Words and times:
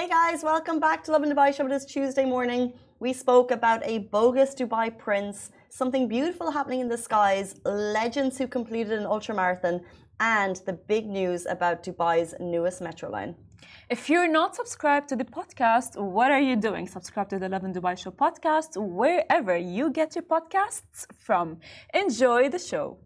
Hey 0.00 0.08
guys, 0.08 0.42
welcome 0.42 0.80
back 0.80 1.04
to 1.04 1.12
Lovin 1.12 1.30
Dubai 1.30 1.54
Show. 1.54 1.66
It 1.66 1.72
is 1.72 1.84
Tuesday 1.84 2.24
morning. 2.24 2.72
We 3.00 3.12
spoke 3.12 3.50
about 3.50 3.80
a 3.84 3.98
bogus 4.14 4.54
Dubai 4.54 4.86
prince, 4.96 5.50
something 5.68 6.08
beautiful 6.08 6.50
happening 6.50 6.80
in 6.80 6.88
the 6.88 6.96
skies, 6.96 7.56
legends 7.66 8.38
who 8.38 8.46
completed 8.46 8.94
an 8.94 9.04
ultramarathon, 9.04 9.82
and 10.18 10.56
the 10.64 10.72
big 10.92 11.04
news 11.06 11.44
about 11.44 11.82
Dubai's 11.84 12.34
newest 12.40 12.80
metro 12.80 13.10
line. 13.10 13.34
If 13.90 14.08
you're 14.08 14.32
not 14.40 14.56
subscribed 14.56 15.10
to 15.10 15.16
the 15.16 15.26
podcast, 15.26 16.00
what 16.00 16.30
are 16.30 16.40
you 16.40 16.56
doing? 16.56 16.88
Subscribe 16.88 17.28
to 17.28 17.38
the 17.38 17.50
Lovin 17.50 17.74
Dubai 17.74 17.98
Show 17.98 18.10
podcast 18.10 18.82
wherever 18.82 19.54
you 19.54 19.90
get 19.90 20.14
your 20.16 20.24
podcasts 20.24 21.04
from. 21.18 21.58
Enjoy 21.92 22.48
the 22.48 22.58
show. 22.58 22.96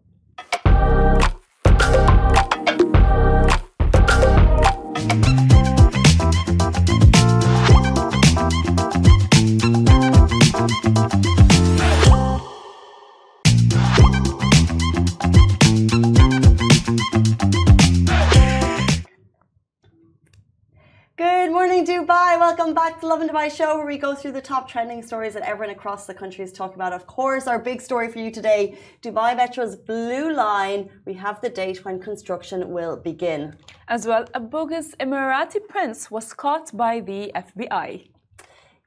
Dubai. 22.05 22.37
Welcome 22.37 22.75
back 22.75 22.99
to 22.99 23.07
Lovin 23.07 23.27
Dubai 23.29 23.49
Show, 23.49 23.77
where 23.77 23.87
we 23.87 23.97
go 23.97 24.13
through 24.13 24.33
the 24.33 24.41
top 24.41 24.69
trending 24.69 25.01
stories 25.01 25.33
that 25.33 25.41
everyone 25.41 25.75
across 25.75 26.05
the 26.05 26.13
country 26.13 26.43
is 26.43 26.51
talking 26.51 26.75
about. 26.75 26.93
Of 26.93 27.07
course, 27.07 27.47
our 27.47 27.57
big 27.57 27.81
story 27.81 28.09
for 28.11 28.19
you 28.19 28.29
today 28.29 28.77
Dubai 29.01 29.35
Metro's 29.35 29.75
Blue 29.75 30.31
Line. 30.31 30.81
We 31.05 31.15
have 31.15 31.41
the 31.41 31.49
date 31.49 31.83
when 31.83 31.99
construction 31.99 32.69
will 32.69 32.95
begin. 32.95 33.55
As 33.87 34.05
well, 34.05 34.25
a 34.35 34.39
bogus 34.39 34.93
Emirati 34.99 35.67
prince 35.67 36.11
was 36.11 36.31
caught 36.31 36.77
by 36.77 36.99
the 36.99 37.31
FBI. 37.33 38.07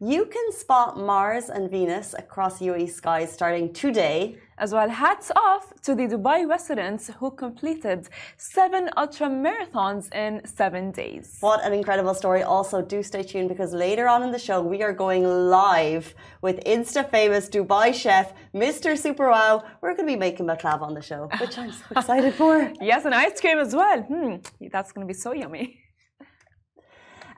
You 0.00 0.27
can 0.27 0.52
spot 0.52 0.96
Mars 0.96 1.48
and 1.50 1.68
Venus 1.68 2.14
across 2.16 2.60
UAE 2.60 2.88
skies 2.88 3.32
starting 3.32 3.72
today. 3.72 4.36
As 4.56 4.72
well, 4.72 4.88
hats 4.88 5.32
off 5.34 5.72
to 5.82 5.96
the 5.96 6.06
Dubai 6.06 6.48
residents 6.48 7.10
who 7.18 7.32
completed 7.32 8.08
seven 8.36 8.90
ultra 8.96 9.27
marathons 9.27 10.14
in 10.14 10.46
seven 10.46 10.92
days. 10.92 11.38
What 11.40 11.64
an 11.64 11.72
incredible 11.72 12.14
story. 12.14 12.44
Also, 12.44 12.80
do 12.80 13.02
stay 13.02 13.24
tuned 13.24 13.48
because 13.48 13.72
later 13.72 14.06
on 14.06 14.22
in 14.22 14.30
the 14.30 14.38
show, 14.38 14.62
we 14.62 14.84
are 14.84 14.92
going 14.92 15.24
live 15.50 16.14
with 16.42 16.62
Insta 16.62 17.10
famous 17.10 17.48
Dubai 17.48 17.92
chef, 17.92 18.33
Mr. 18.55 18.96
Super 18.96 19.28
Wow. 19.28 19.64
We're 19.80 19.96
going 19.96 20.06
to 20.06 20.12
be 20.12 20.16
making 20.16 20.46
baklava 20.46 20.83
on 20.83 20.94
the 20.94 21.02
show, 21.02 21.28
which 21.40 21.58
I'm 21.58 21.72
so 21.72 21.84
excited 21.96 22.34
for. 22.34 22.72
Yes, 22.80 23.05
and 23.05 23.16
ice 23.16 23.40
cream 23.40 23.58
as 23.58 23.74
well. 23.74 24.00
Hmm, 24.02 24.36
that's 24.70 24.92
going 24.92 25.05
to 25.05 25.12
be 25.12 25.18
so 25.18 25.33
yummy. 25.33 25.80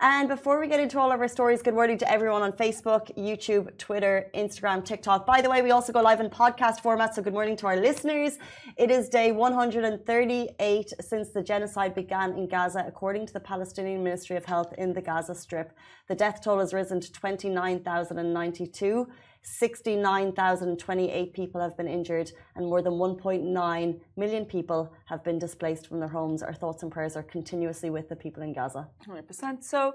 And 0.03 0.31
before 0.31 0.59
we 0.59 0.67
get 0.67 0.81
into 0.81 0.99
all 0.99 1.13
of 1.13 1.21
our 1.21 1.29
stories, 1.29 1.61
good 1.61 1.75
morning 1.75 1.99
to 1.99 2.11
everyone 2.11 2.41
on 2.41 2.53
Facebook, 2.53 3.15
YouTube, 3.19 3.77
Twitter, 3.77 4.31
Instagram, 4.35 4.83
TikTok. 4.83 5.27
By 5.27 5.43
the 5.43 5.51
way, 5.51 5.61
we 5.61 5.73
also 5.73 5.93
go 5.93 6.01
live 6.01 6.21
in 6.21 6.31
podcast 6.31 6.81
format, 6.81 7.15
so 7.15 7.21
good 7.21 7.35
morning 7.35 7.55
to 7.59 7.67
our 7.67 7.77
listeners. 7.77 8.39
It 8.79 8.91
is 8.91 9.11
day 9.11 9.31
138 9.31 10.93
since 11.03 11.29
the 11.29 11.43
genocide 11.43 11.95
began 11.95 12.33
in 12.33 12.49
Gaza, 12.49 12.83
according 12.89 13.27
to 13.27 13.35
the 13.35 13.41
Palestinian 13.41 14.03
Ministry 14.03 14.39
of 14.39 14.47
Health 14.47 14.73
in 14.79 14.95
the 14.95 15.03
Gaza 15.03 15.35
Strip. 15.35 15.77
The 16.09 16.15
death 16.15 16.41
toll 16.43 16.61
has 16.61 16.73
risen 16.73 17.01
to 17.01 17.13
29,092. 17.13 19.07
69,028 19.43 21.33
people 21.33 21.61
have 21.61 21.77
been 21.77 21.89
injured 21.89 22.31
and 22.57 22.67
more 22.67 22.83
than 22.83 22.95
1.9 22.95 24.01
million 24.17 24.45
people 24.45 24.93
have 25.07 25.25
been 25.25 25.39
displaced 25.39 25.87
from 25.87 26.01
their 26.01 26.09
homes. 26.09 26.43
Our 26.43 26.55
thoughts 26.55 26.83
and 26.83 26.93
prayers 26.93 27.17
are 27.17 27.23
continuously 27.23 27.91
with 27.91 28.09
the 28.09 28.17
people 28.17 28.43
in 28.43 28.53
Gaza. 28.53 28.89
100%. 29.09 29.65
So, 29.65 29.95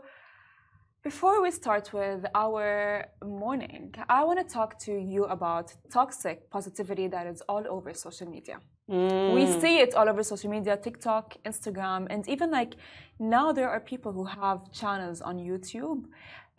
before 1.04 1.40
we 1.40 1.52
start 1.52 1.94
with 1.94 2.26
our 2.34 3.06
morning, 3.24 3.94
I 4.10 4.24
want 4.24 4.40
to 4.40 4.54
talk 4.60 4.80
to 4.86 4.92
you 4.92 5.26
about 5.26 5.72
toxic 5.92 6.50
positivity 6.50 7.08
that 7.10 7.28
is 7.28 7.44
all 7.48 7.64
over 7.70 7.94
social 7.94 8.28
media. 8.28 8.58
Mm. 8.90 9.36
We 9.36 9.46
see 9.62 9.78
it 9.80 9.94
all 9.94 10.10
over 10.10 10.24
social 10.24 10.50
media 10.50 10.78
TikTok, 10.78 11.38
Instagram, 11.46 12.08
and 12.10 12.28
even 12.28 12.50
like 12.50 12.74
now 13.20 13.52
there 13.52 13.70
are 13.70 13.80
people 13.80 14.14
who 14.14 14.26
have 14.26 14.72
channels 14.72 15.22
on 15.22 15.38
YouTube 15.38 16.06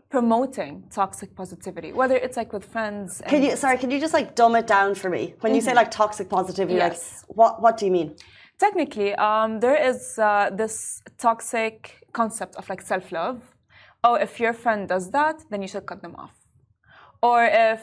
promoting 0.09 0.84
toxic 0.91 1.34
positivity, 1.34 1.93
whether 1.93 2.17
it's 2.17 2.37
like 2.37 2.53
with 2.53 2.65
friends. 2.65 3.22
Can 3.27 3.43
you 3.43 3.56
sorry? 3.56 3.78
Can 3.78 3.91
you 3.91 4.00
just 4.00 4.15
like 4.15 4.34
dumb 4.34 4.55
it 4.56 4.67
down 4.67 4.94
for 4.94 5.11
me? 5.11 5.34
When 5.41 5.50
mm-hmm. 5.50 5.55
you 5.56 5.61
say 5.61 5.69
mm-hmm. 5.69 5.77
like 5.77 5.91
toxic 5.91 6.28
positivity, 6.28 6.77
yes. 6.77 7.25
like 7.28 7.37
what 7.37 7.62
what 7.62 7.77
do 7.77 7.87
you 7.87 7.93
mean? 7.93 8.17
Technically, 8.59 9.15
um, 9.17 9.61
there 9.61 9.77
is 9.91 10.19
uh, 10.19 10.50
this 10.53 11.03
toxic 11.19 12.06
concept 12.12 12.56
of 12.56 12.69
like 12.69 12.83
self 12.83 13.12
love. 13.12 13.41
Oh, 14.03 14.15
if 14.15 14.39
your 14.39 14.53
friend 14.53 14.89
does 14.89 15.11
that, 15.11 15.43
then 15.50 15.61
you 15.62 15.69
should 15.69 15.87
cut 15.87 16.00
them 16.00 16.15
off. 16.17 16.34
Or 17.23 17.44
if 17.44 17.81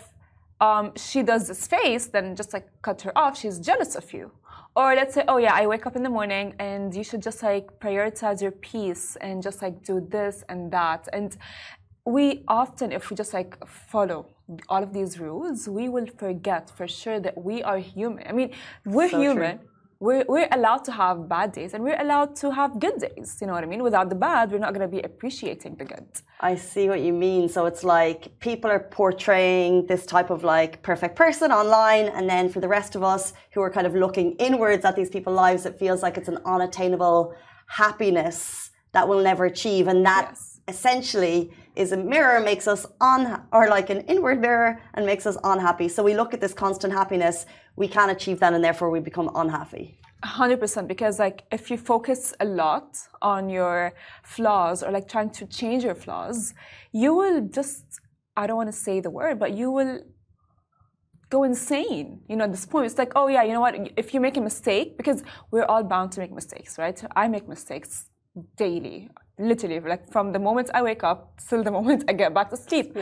um, 0.61 0.93
she 0.95 1.21
does 1.21 1.47
this 1.47 1.67
face, 1.67 2.07
then 2.07 2.35
just 2.35 2.53
like 2.53 2.67
cut 2.81 3.01
her 3.01 3.15
off. 3.17 3.37
She's 3.37 3.59
jealous 3.59 3.95
of 3.95 4.13
you. 4.13 4.31
Or 4.75 4.95
let's 4.95 5.13
say, 5.13 5.23
oh 5.27 5.37
yeah, 5.37 5.53
I 5.53 5.67
wake 5.67 5.85
up 5.85 5.95
in 5.95 6.01
the 6.01 6.09
morning 6.09 6.55
and 6.57 6.95
you 6.95 7.03
should 7.03 7.21
just 7.21 7.43
like 7.43 7.79
prioritize 7.79 8.41
your 8.41 8.51
peace 8.51 9.15
and 9.21 9.43
just 9.43 9.61
like 9.61 9.83
do 9.83 10.01
this 10.01 10.43
and 10.49 10.71
that. 10.71 11.07
And 11.13 11.37
we 12.05 12.43
often, 12.47 12.91
if 12.91 13.09
we 13.09 13.15
just 13.15 13.33
like 13.33 13.57
follow 13.67 14.27
all 14.67 14.83
of 14.83 14.93
these 14.93 15.19
rules, 15.19 15.69
we 15.69 15.87
will 15.87 16.07
forget 16.17 16.69
for 16.69 16.87
sure 16.87 17.19
that 17.19 17.41
we 17.41 17.63
are 17.63 17.77
human. 17.77 18.27
I 18.27 18.33
mean, 18.33 18.51
we're 18.85 19.09
so 19.09 19.21
human. 19.21 19.57
True. 19.59 19.67
We're, 19.99 20.25
we're 20.27 20.49
allowed 20.51 20.83
to 20.85 20.91
have 20.91 21.29
bad 21.29 21.53
days 21.53 21.73
and 21.73 21.81
we're 21.81 22.01
allowed 22.01 22.35
to 22.37 22.51
have 22.51 22.77
good 22.77 22.97
days. 22.99 23.37
You 23.39 23.47
know 23.47 23.53
what 23.53 23.63
I 23.63 23.67
mean? 23.67 23.81
Without 23.81 24.09
the 24.09 24.15
bad, 24.15 24.51
we're 24.51 24.57
not 24.57 24.73
going 24.73 24.81
to 24.81 24.93
be 24.93 25.01
appreciating 25.01 25.75
the 25.75 25.85
good. 25.85 26.05
I 26.41 26.55
see 26.55 26.89
what 26.89 26.99
you 26.99 27.13
mean. 27.13 27.47
So 27.47 27.67
it's 27.67 27.85
like 27.85 28.37
people 28.39 28.69
are 28.69 28.81
portraying 28.81 29.85
this 29.87 30.05
type 30.05 30.29
of 30.29 30.43
like 30.43 30.81
perfect 30.81 31.15
person 31.15 31.53
online. 31.53 32.09
And 32.09 32.29
then 32.29 32.49
for 32.49 32.59
the 32.59 32.67
rest 32.67 32.95
of 32.95 33.03
us 33.03 33.31
who 33.53 33.61
are 33.61 33.69
kind 33.69 33.87
of 33.87 33.95
looking 33.95 34.33
inwards 34.39 34.83
at 34.83 34.97
these 34.97 35.09
people's 35.09 35.37
lives, 35.37 35.65
it 35.65 35.79
feels 35.79 36.03
like 36.03 36.17
it's 36.17 36.27
an 36.27 36.39
unattainable 36.43 37.33
happiness 37.67 38.71
that 38.91 39.07
we'll 39.07 39.23
never 39.23 39.45
achieve. 39.45 39.87
And 39.87 40.05
that 40.05 40.31
yes. 40.31 40.52
Essentially 40.67 41.51
is 41.75 41.91
a 41.91 41.97
mirror 41.97 42.39
makes 42.39 42.67
us 42.67 42.85
on 43.01 43.45
or 43.51 43.67
like 43.67 43.89
an 43.89 44.01
inward 44.01 44.39
mirror 44.39 44.81
and 44.93 45.05
makes 45.05 45.25
us 45.25 45.37
unhappy. 45.43 45.87
So 45.89 46.03
we 46.03 46.15
look 46.15 46.33
at 46.33 46.41
this 46.41 46.53
constant 46.53 46.93
happiness, 46.93 47.45
we 47.75 47.87
can't 47.87 48.11
achieve 48.11 48.39
that 48.39 48.53
and 48.53 48.63
therefore 48.63 48.89
we 48.89 48.99
become 48.99 49.29
unhappy. 49.35 49.99
100% 50.23 50.87
because 50.87 51.19
like 51.19 51.43
if 51.51 51.69
you 51.69 51.77
focus 51.77 52.33
a 52.39 52.45
lot 52.45 52.97
on 53.21 53.49
your 53.49 53.93
flaws 54.23 54.81
or 54.81 54.91
like 54.91 55.07
trying 55.07 55.31
to 55.31 55.45
change 55.45 55.83
your 55.83 55.95
flaws, 55.95 56.53
you 56.91 57.13
will 57.13 57.41
just 57.41 57.83
I 58.35 58.47
don't 58.47 58.57
want 58.57 58.71
to 58.71 58.77
say 58.87 58.99
the 58.99 59.11
word, 59.11 59.37
but 59.37 59.51
you 59.53 59.69
will 59.69 59.99
go 61.29 61.43
insane. 61.43 62.21
You 62.27 62.35
know, 62.35 62.45
at 62.45 62.51
this 62.51 62.65
point, 62.65 62.85
it's 62.87 62.97
like, 62.97 63.13
oh 63.15 63.27
yeah, 63.27 63.43
you 63.43 63.53
know 63.53 63.61
what? 63.61 63.75
If 63.95 64.13
you 64.13 64.19
make 64.19 64.37
a 64.37 64.41
mistake, 64.41 64.97
because 64.97 65.23
we're 65.51 65.65
all 65.65 65.83
bound 65.83 66.11
to 66.13 66.19
make 66.19 66.31
mistakes, 66.31 66.77
right? 66.77 66.99
I 67.15 67.27
make 67.27 67.47
mistakes 67.47 68.09
daily 68.57 69.09
literally 69.39 69.79
like 69.79 70.05
from 70.11 70.31
the 70.31 70.39
moment 70.39 70.69
i 70.73 70.81
wake 70.81 71.03
up 71.03 71.39
till 71.49 71.63
the 71.63 71.71
moment 71.79 72.03
i 72.07 72.13
get 72.13 72.33
back 72.33 72.49
to 72.49 72.57
sleep. 72.57 72.95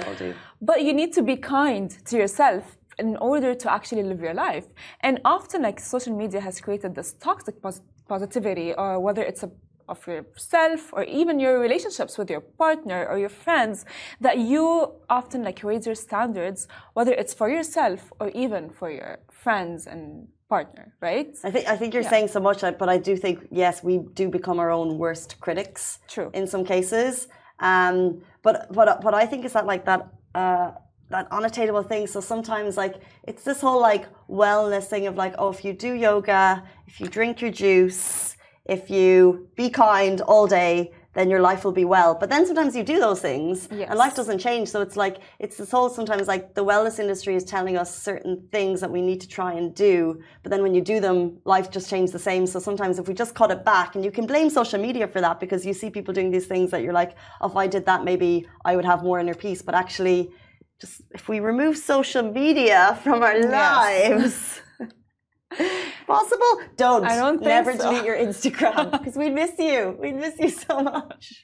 But 0.62 0.84
you 0.84 0.94
need 0.94 1.14
to 1.14 1.22
be 1.22 1.36
kind 1.36 1.90
to 2.06 2.18
yourself 2.18 2.78
in 3.00 3.18
order 3.18 3.56
to 3.56 3.72
actually 3.72 4.04
live 4.04 4.22
your 4.22 4.34
life. 4.34 4.68
And 5.02 5.20
often 5.26 5.64
like 5.64 5.80
social 5.80 6.16
media 6.16 6.42
has 6.42 6.62
created 6.62 6.96
this 6.96 7.14
toxic 7.14 7.62
pos- 7.62 7.82
positivity 8.08 8.74
or 8.74 9.00
whether 9.00 9.24
it's 9.24 9.44
a 9.44 9.52
of 9.90 10.08
yourself 10.08 10.94
or 10.94 11.04
even 11.04 11.38
your 11.40 11.60
relationships 11.60 12.18
with 12.18 12.30
your 12.30 12.40
partner 12.40 13.06
or 13.10 13.18
your 13.20 13.34
friends 13.46 13.84
that 14.22 14.38
you 14.38 14.64
often 15.10 15.44
like 15.44 15.62
raise 15.64 15.86
your 15.86 15.96
standards 15.96 16.68
whether 16.94 17.12
it's 17.12 17.34
for 17.34 17.50
yourself 17.50 18.00
or 18.22 18.30
even 18.30 18.70
for 18.70 18.90
your 18.90 19.20
friends 19.44 19.88
and 19.88 20.28
partner, 20.56 20.86
right? 21.10 21.32
I 21.48 21.52
think 21.54 21.66
I 21.74 21.76
think 21.80 21.90
you're 21.94 22.08
yeah. 22.08 22.16
saying 22.16 22.28
so 22.36 22.42
much, 22.50 22.60
but 22.82 22.90
I 22.96 22.98
do 23.10 23.14
think 23.24 23.36
yes, 23.64 23.76
we 23.90 23.96
do 24.22 24.26
become 24.38 24.58
our 24.64 24.72
own 24.80 24.90
worst 25.04 25.30
critics. 25.44 25.82
True. 26.16 26.30
In 26.40 26.46
some 26.54 26.64
cases, 26.74 27.14
um, 27.72 27.96
but 28.46 28.56
what 28.78 28.88
what 29.06 29.16
I 29.24 29.26
think 29.30 29.42
is 29.48 29.54
that 29.58 29.66
like 29.74 29.84
that. 29.90 30.02
Uh, 30.42 30.72
that 31.18 31.28
unattainable 31.40 31.86
thing. 31.92 32.04
So 32.08 32.20
sometimes, 32.34 32.78
like, 32.84 32.96
it's 33.30 33.44
this 33.50 33.60
whole 33.66 33.82
like 33.92 34.06
wellness 34.42 34.86
thing 34.92 35.04
of 35.10 35.16
like, 35.24 35.34
oh, 35.42 35.50
if 35.56 35.60
you 35.66 35.74
do 35.88 35.92
yoga, 36.08 36.64
if 36.90 36.96
you 37.02 37.08
drink 37.18 37.34
your 37.44 37.54
juice, 37.64 38.38
if 38.76 38.90
you 38.96 39.50
be 39.62 39.68
kind 39.70 40.18
all 40.32 40.48
day, 40.48 40.94
then 41.14 41.30
your 41.30 41.42
life 41.42 41.66
will 41.66 41.72
be 41.72 41.86
well. 41.86 42.16
But 42.16 42.30
then 42.30 42.46
sometimes 42.46 42.76
you 42.76 42.84
do 42.84 43.00
those 43.00 43.20
things 43.20 43.68
yes. 43.72 43.90
and 43.90 43.98
life 43.98 44.16
doesn't 44.16 44.40
change. 44.40 44.70
So 44.70 44.82
it's 44.82 44.96
like, 44.96 45.18
it's 45.40 45.58
this 45.58 45.72
whole 45.72 45.90
sometimes 45.90 46.28
like 46.28 46.54
the 46.54 46.64
wellness 46.64 47.00
industry 47.00 47.36
is 47.36 47.44
telling 47.44 47.78
us 47.78 47.96
certain 47.96 48.48
things 48.52 48.80
that 48.82 48.90
we 48.90 49.02
need 49.02 49.20
to 49.22 49.28
try 49.28 49.54
and 49.54 49.76
do. 49.76 50.22
But 50.44 50.52
then 50.52 50.62
when 50.62 50.74
you 50.74 50.82
do 50.82 51.00
them, 51.00 51.40
life 51.44 51.70
just 51.70 51.90
changes 51.90 52.12
the 52.12 52.20
same. 52.20 52.48
So 52.48 52.60
sometimes 52.60 52.98
if 52.98 53.08
we 53.08 53.14
just 53.14 53.36
cut 53.36 53.52
it 53.52 53.66
back, 53.66 53.96
and 53.96 54.06
you 54.06 54.12
can 54.12 54.26
blame 54.26 54.50
social 54.50 54.80
media 54.80 55.08
for 55.08 55.22
that 55.22 55.40
because 55.40 55.66
you 55.66 55.74
see 55.74 55.90
people 55.90 56.14
doing 56.14 56.32
these 56.32 56.48
things 56.48 56.72
that 56.72 56.82
you're 56.82 56.94
like, 56.94 57.16
oh, 57.42 57.50
if 57.50 57.56
I 57.56 57.68
did 57.68 57.86
that, 57.88 58.04
maybe 58.04 58.48
I 58.64 58.76
would 58.76 58.86
have 58.86 59.04
more 59.04 59.20
inner 59.20 59.34
peace. 59.34 59.62
But 59.62 59.76
actually, 59.76 60.32
just 60.80 61.02
if 61.12 61.28
we 61.28 61.40
remove 61.40 61.78
social 61.78 62.24
media 62.24 63.00
from 63.04 63.22
our 63.22 63.38
yes. 63.38 63.52
lives. 63.52 64.61
Possible? 66.08 66.62
Don't. 66.78 67.06
I 67.06 67.16
don't 67.16 67.38
think 67.40 67.48
Never 67.48 67.74
so. 67.74 67.84
delete 67.84 68.06
your 68.06 68.18
Instagram 68.18 68.92
because 68.98 69.16
we'd 69.16 69.34
miss 69.34 69.54
you. 69.58 69.98
We'd 70.00 70.16
miss 70.16 70.36
you 70.40 70.50
so 70.50 70.82
much. 70.82 71.42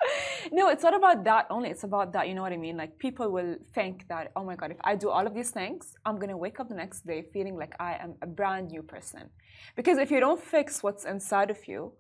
No, 0.51 0.69
it's 0.69 0.83
not 0.83 0.95
about 0.95 1.23
that 1.25 1.47
only. 1.49 1.69
It's 1.69 1.83
about 1.83 2.13
that, 2.13 2.27
you 2.27 2.35
know 2.35 2.41
what 2.41 2.53
I 2.53 2.57
mean? 2.57 2.77
Like 2.77 2.97
people 2.97 3.31
will 3.31 3.55
think 3.73 4.07
that, 4.07 4.31
oh 4.35 4.43
my 4.43 4.55
God, 4.55 4.71
if 4.71 4.77
I 4.83 4.95
do 4.95 5.09
all 5.09 5.25
of 5.25 5.33
these 5.33 5.51
things, 5.51 5.93
I'm 6.05 6.15
going 6.15 6.29
to 6.29 6.37
wake 6.37 6.59
up 6.59 6.69
the 6.69 6.75
next 6.75 7.05
day 7.05 7.21
feeling 7.33 7.55
like 7.57 7.73
I 7.79 7.95
am 7.95 8.15
a 8.21 8.27
brand 8.27 8.69
new 8.71 8.81
person. 8.81 9.29
Because 9.75 9.97
if 9.97 10.09
you 10.11 10.19
don't 10.19 10.41
fix 10.41 10.83
what's 10.83 11.05
inside 11.05 11.49
of 11.51 11.67
you, 11.67 11.93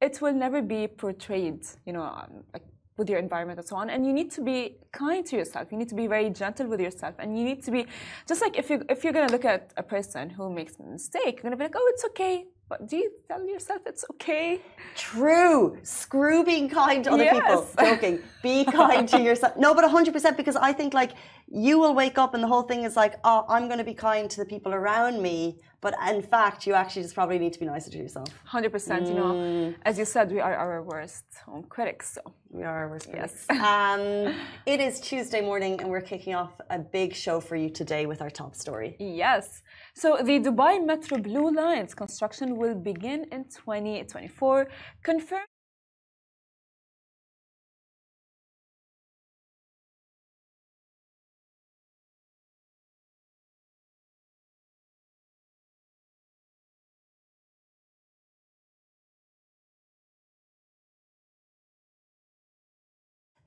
it 0.00 0.20
will 0.20 0.34
never 0.34 0.60
be 0.62 0.88
portrayed, 0.88 1.62
you 1.86 1.92
know, 1.92 2.02
um, 2.02 2.42
like 2.52 2.64
with 2.96 3.08
your 3.08 3.18
environment 3.18 3.58
and 3.58 3.68
so 3.68 3.76
on. 3.76 3.90
And 3.90 4.06
you 4.06 4.12
need 4.12 4.30
to 4.32 4.42
be 4.42 4.76
kind 4.92 5.24
to 5.26 5.36
yourself. 5.36 5.72
You 5.72 5.78
need 5.78 5.88
to 5.88 5.94
be 5.94 6.06
very 6.06 6.30
gentle 6.30 6.66
with 6.66 6.80
yourself. 6.80 7.14
And 7.18 7.38
you 7.38 7.44
need 7.44 7.62
to 7.64 7.70
be 7.70 7.86
just 8.26 8.40
like 8.40 8.58
if 8.58 8.70
you 8.70 8.84
if 8.88 9.04
you're 9.04 9.12
gonna 9.12 9.32
look 9.32 9.44
at 9.44 9.72
a 9.76 9.82
person 9.82 10.30
who 10.30 10.52
makes 10.52 10.78
a 10.78 10.82
mistake, 10.82 11.34
you're 11.36 11.42
gonna 11.42 11.56
be 11.56 11.64
like, 11.64 11.74
oh, 11.76 11.92
it's 11.94 12.04
okay. 12.06 12.46
But 12.72 12.88
do 12.88 12.96
you 12.96 13.12
tell 13.28 13.46
yourself 13.46 13.82
it's 13.84 14.02
okay? 14.12 14.58
True. 14.96 15.76
Screw 15.82 16.42
being 16.42 16.70
kind 16.70 17.04
to 17.04 17.12
other 17.12 17.28
people. 17.36 17.68
Yes. 17.78 17.90
Joking. 17.90 18.18
Be 18.42 18.64
kind 18.64 19.06
to 19.10 19.20
yourself. 19.28 19.58
No, 19.58 19.74
but 19.74 19.84
100% 19.84 20.38
because 20.38 20.56
I 20.56 20.72
think 20.72 20.94
like 20.94 21.12
you 21.50 21.78
will 21.78 21.94
wake 21.94 22.16
up 22.16 22.32
and 22.32 22.42
the 22.42 22.48
whole 22.48 22.62
thing 22.62 22.84
is 22.84 22.96
like, 22.96 23.16
oh, 23.24 23.44
I'm 23.46 23.66
going 23.66 23.76
to 23.76 23.84
be 23.84 23.92
kind 23.92 24.30
to 24.30 24.38
the 24.42 24.46
people 24.46 24.72
around 24.72 25.20
me. 25.20 25.60
But 25.82 25.94
in 26.08 26.22
fact, 26.22 26.66
you 26.66 26.72
actually 26.72 27.02
just 27.02 27.14
probably 27.14 27.38
need 27.38 27.52
to 27.52 27.60
be 27.60 27.66
nicer 27.66 27.90
to 27.90 27.98
yourself. 27.98 28.28
Hundred 28.44 28.72
percent. 28.72 29.06
You 29.08 29.14
know, 29.14 29.74
as 29.82 29.98
you 29.98 30.06
said, 30.06 30.30
we 30.30 30.40
are 30.40 30.54
our 30.54 30.82
worst 30.82 31.24
own 31.48 31.64
critics. 31.64 32.14
So 32.14 32.22
We 32.50 32.62
are 32.62 32.74
our 32.82 32.88
worst 32.88 33.10
critics. 33.10 33.44
Yes. 33.50 33.60
Um, 33.72 34.34
it 34.64 34.80
is 34.80 35.00
Tuesday 35.00 35.42
morning 35.42 35.78
and 35.80 35.90
we're 35.90 36.00
kicking 36.12 36.34
off 36.34 36.54
a 36.70 36.78
big 36.78 37.14
show 37.14 37.40
for 37.40 37.56
you 37.56 37.68
today 37.68 38.06
with 38.06 38.22
our 38.22 38.30
top 38.30 38.54
story. 38.54 38.96
yes. 38.98 39.62
So 39.94 40.16
the 40.16 40.40
Dubai 40.40 40.84
Metro 40.84 41.18
Blue 41.18 41.50
Lines 41.50 41.94
construction 41.94 42.56
will 42.56 42.74
begin 42.74 43.26
in 43.30 43.44
2024. 43.44 44.68
Confirmed. 45.02 45.46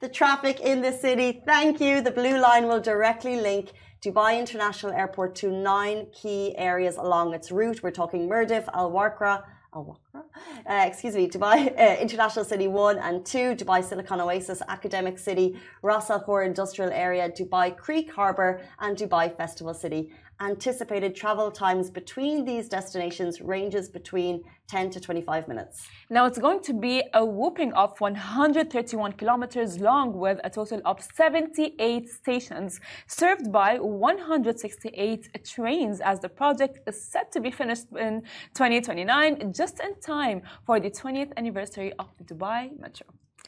The 0.01 0.09
traffic 0.09 0.59
in 0.59 0.81
the 0.81 0.92
city, 0.92 1.42
thank 1.47 1.81
you. 1.81 2.00
The 2.00 2.12
Blue 2.12 2.38
Line 2.38 2.68
will 2.68 2.80
directly 2.80 3.38
link 3.38 3.71
Dubai 4.06 4.38
International 4.38 4.92
Airport 4.92 5.34
to 5.42 5.50
nine 5.50 6.06
key 6.13 6.56
areas 6.57 6.96
along 6.98 7.34
its 7.34 7.52
route. 7.52 7.81
We're 7.81 7.90
talking 7.90 8.30
Mirdif, 8.30 8.66
Al 8.72 8.92
Warqa, 8.92 9.44
Al 9.74 9.84
Warqa, 9.90 10.22
uh, 10.69 10.86
excuse 10.90 11.16
me, 11.16 11.28
Dubai 11.28 11.57
uh, 11.80 12.00
International 12.00 12.46
City 12.46 12.68
1 12.68 13.00
and 13.00 13.25
2, 13.25 13.56
Dubai 13.56 13.84
Silicon 13.84 14.22
Oasis 14.22 14.62
Academic 14.68 15.18
City, 15.18 15.60
Ras 15.81 16.12
Al 16.12 16.19
Khor 16.19 16.44
Industrial 16.44 16.92
Area, 16.92 17.31
Dubai 17.31 17.75
Creek 17.75 18.13
Harbour, 18.13 18.62
and 18.80 18.96
Dubai 18.96 19.36
Festival 19.36 19.74
City. 19.74 20.12
Anticipated 20.42 21.16
travel 21.16 21.50
times 21.50 21.90
between 21.90 22.44
these 22.44 22.68
destinations 22.68 23.40
ranges 23.40 23.88
between 23.88 24.44
10 24.68 24.90
to 24.90 25.00
25 25.00 25.48
minutes. 25.48 25.88
Now 26.10 26.26
it's 26.26 26.38
going 26.38 26.62
to 26.64 26.74
be 26.74 27.04
a 27.14 27.24
whooping 27.24 27.72
of 27.74 27.98
131 28.00 29.14
kilometers 29.14 29.80
long 29.80 30.14
with 30.14 30.40
a 30.44 30.50
total 30.50 30.82
of 30.84 31.02
78 31.02 32.10
stations 32.10 32.82
served 33.08 33.50
by 33.50 33.80
168 33.80 35.46
trains 35.46 36.02
as 36.02 36.20
the 36.20 36.30
project 36.30 36.80
is 36.86 37.02
set 37.02 37.31
to 37.31 37.40
be 37.40 37.50
finished 37.50 37.86
in 37.98 38.22
2029 38.56 39.54
just 39.54 39.80
in 39.80 39.98
time 40.02 40.42
for 40.66 40.81
the 40.81 40.92
20th 40.92 41.31
anniversary 41.38 41.94
of 41.98 42.08
the 42.18 42.26
Dubai 42.26 42.78
Metro. 42.78 43.08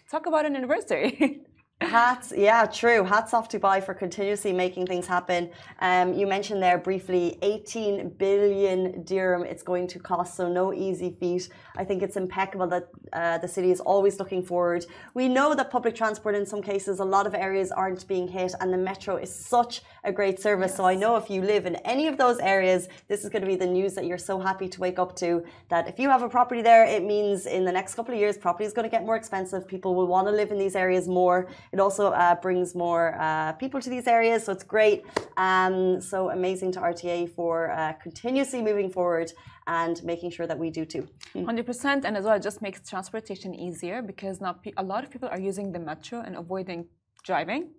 Talk 0.09 0.25
about 0.25 0.45
an 0.45 0.55
anniversary. 0.55 1.41
Hats, 1.79 2.33
yeah, 2.35 2.65
true. 2.65 3.03
Hats 3.03 3.35
off 3.35 3.49
Dubai 3.49 3.83
for 3.83 3.93
continuously 3.93 4.51
making 4.51 4.87
things 4.87 5.05
happen. 5.05 5.51
Um, 5.79 6.11
you 6.11 6.25
mentioned 6.25 6.61
there 6.61 6.79
briefly 6.79 7.37
18 7.43 8.09
billion 8.17 9.03
dirham 9.03 9.43
it's 9.43 9.61
going 9.61 9.85
to 9.89 9.99
cost, 9.99 10.35
so 10.35 10.51
no 10.51 10.73
easy 10.73 11.15
feat. 11.19 11.49
I 11.75 11.83
think 11.83 12.01
it's 12.01 12.17
impeccable 12.17 12.65
that 12.69 12.87
uh, 13.13 13.37
the 13.37 13.47
city 13.47 13.69
is 13.69 13.79
always 13.79 14.17
looking 14.17 14.41
forward. 14.41 14.87
We 15.13 15.29
know 15.29 15.53
that 15.53 15.69
public 15.69 15.93
transport 15.93 16.33
in 16.33 16.47
some 16.47 16.63
cases, 16.63 16.99
a 16.99 17.05
lot 17.05 17.27
of 17.27 17.35
areas 17.35 17.71
aren't 17.71 18.07
being 18.07 18.27
hit, 18.27 18.55
and 18.59 18.73
the 18.73 18.77
metro 18.79 19.17
is 19.17 19.33
such 19.33 19.81
a 20.03 20.11
great 20.11 20.39
service. 20.39 20.75
So 20.75 20.83
I 20.83 20.95
know 20.95 21.15
if 21.15 21.29
you 21.29 21.43
live 21.43 21.67
in 21.67 21.75
any 21.77 22.07
of 22.07 22.17
those 22.17 22.39
areas, 22.39 22.87
this 23.07 23.23
is 23.23 23.29
going 23.29 23.43
to 23.43 23.47
be 23.47 23.55
the 23.55 23.67
news 23.67 23.93
that 23.93 24.05
you're 24.05 24.17
so 24.17 24.39
happy 24.39 24.67
to 24.67 24.79
wake 24.81 24.97
up 24.97 25.15
to. 25.17 25.43
That 25.69 25.87
if 25.87 25.99
you 25.99 26.09
have 26.09 26.23
a 26.23 26.29
property 26.29 26.63
there, 26.63 26.85
it 26.85 27.03
means 27.03 27.45
in 27.45 27.65
the 27.65 27.71
next 27.71 27.93
couple 27.93 28.15
of 28.15 28.19
years, 28.19 28.35
property 28.35 28.65
is 28.65 28.73
going 28.73 28.89
to 28.89 28.95
get 28.97 29.05
more 29.05 29.15
expensive. 29.15 29.67
People 29.67 29.93
will 29.93 30.07
want 30.07 30.27
to 30.27 30.31
live 30.31 30.49
in 30.49 30.57
these 30.57 30.75
areas 30.75 31.07
more. 31.07 31.47
It 31.71 31.79
also 31.79 32.11
uh, 32.11 32.35
brings 32.35 32.75
more 32.75 33.15
uh, 33.19 33.53
people 33.53 33.79
to 33.81 33.89
these 33.89 34.07
areas, 34.07 34.45
so 34.45 34.51
it's 34.51 34.63
great. 34.63 35.05
Um, 35.37 36.01
so 36.01 36.29
amazing 36.29 36.71
to 36.73 36.79
RTA 36.79 37.29
for 37.29 37.71
uh, 37.71 37.93
continuously 37.93 38.61
moving 38.61 38.89
forward 38.89 39.31
and 39.67 40.01
making 40.03 40.31
sure 40.31 40.47
that 40.47 40.57
we 40.57 40.69
do 40.69 40.85
too. 40.85 41.07
100% 41.35 42.05
and 42.05 42.17
as 42.17 42.23
well 42.25 42.35
it 42.35 42.41
just 42.41 42.61
makes 42.61 42.79
transportation 42.89 43.53
easier 43.53 44.01
because 44.01 44.39
now 44.41 44.55
a 44.77 44.83
lot 44.83 45.03
of 45.03 45.11
people 45.11 45.29
are 45.29 45.39
using 45.39 45.71
the 45.71 45.79
metro 45.79 46.21
and 46.21 46.35
avoiding 46.35 46.85
driving 47.23 47.69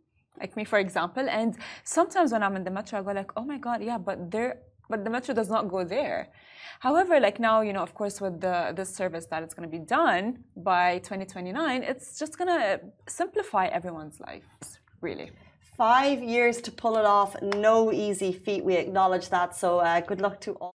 like 0.40 0.56
me 0.56 0.64
for 0.64 0.78
example 0.78 1.26
and 1.28 1.56
sometimes 1.84 2.32
when 2.32 2.42
i'm 2.42 2.54
in 2.54 2.64
the 2.64 2.70
metro 2.70 2.98
i 2.98 3.02
go 3.02 3.12
like 3.12 3.32
oh 3.36 3.44
my 3.44 3.58
god 3.58 3.82
yeah 3.82 3.98
but 3.98 4.30
there 4.30 4.58
but 4.88 5.04
the 5.04 5.10
metro 5.10 5.34
does 5.34 5.50
not 5.50 5.68
go 5.68 5.84
there 5.84 6.28
however 6.80 7.20
like 7.20 7.38
now 7.38 7.60
you 7.60 7.72
know 7.72 7.82
of 7.82 7.94
course 7.94 8.20
with 8.20 8.40
the 8.40 8.72
this 8.76 8.94
service 8.94 9.26
that 9.26 9.42
it's 9.42 9.54
going 9.54 9.68
to 9.68 9.74
be 9.78 9.84
done 9.84 10.24
by 10.56 10.98
2029 10.98 11.82
it's 11.82 12.18
just 12.18 12.38
going 12.38 12.48
to 12.48 12.80
simplify 13.06 13.66
everyone's 13.66 14.18
lives 14.20 14.78
really 15.00 15.30
Five 15.78 16.24
years 16.24 16.60
to 16.62 16.72
pull 16.72 16.96
it 16.98 17.04
off, 17.04 17.40
no 17.40 17.92
easy 17.92 18.32
feat. 18.32 18.64
We 18.64 18.74
acknowledge 18.74 19.28
that. 19.28 19.54
So 19.54 19.78
uh, 19.78 20.00
good 20.00 20.20
luck 20.20 20.40
to 20.40 20.54
all. 20.54 20.74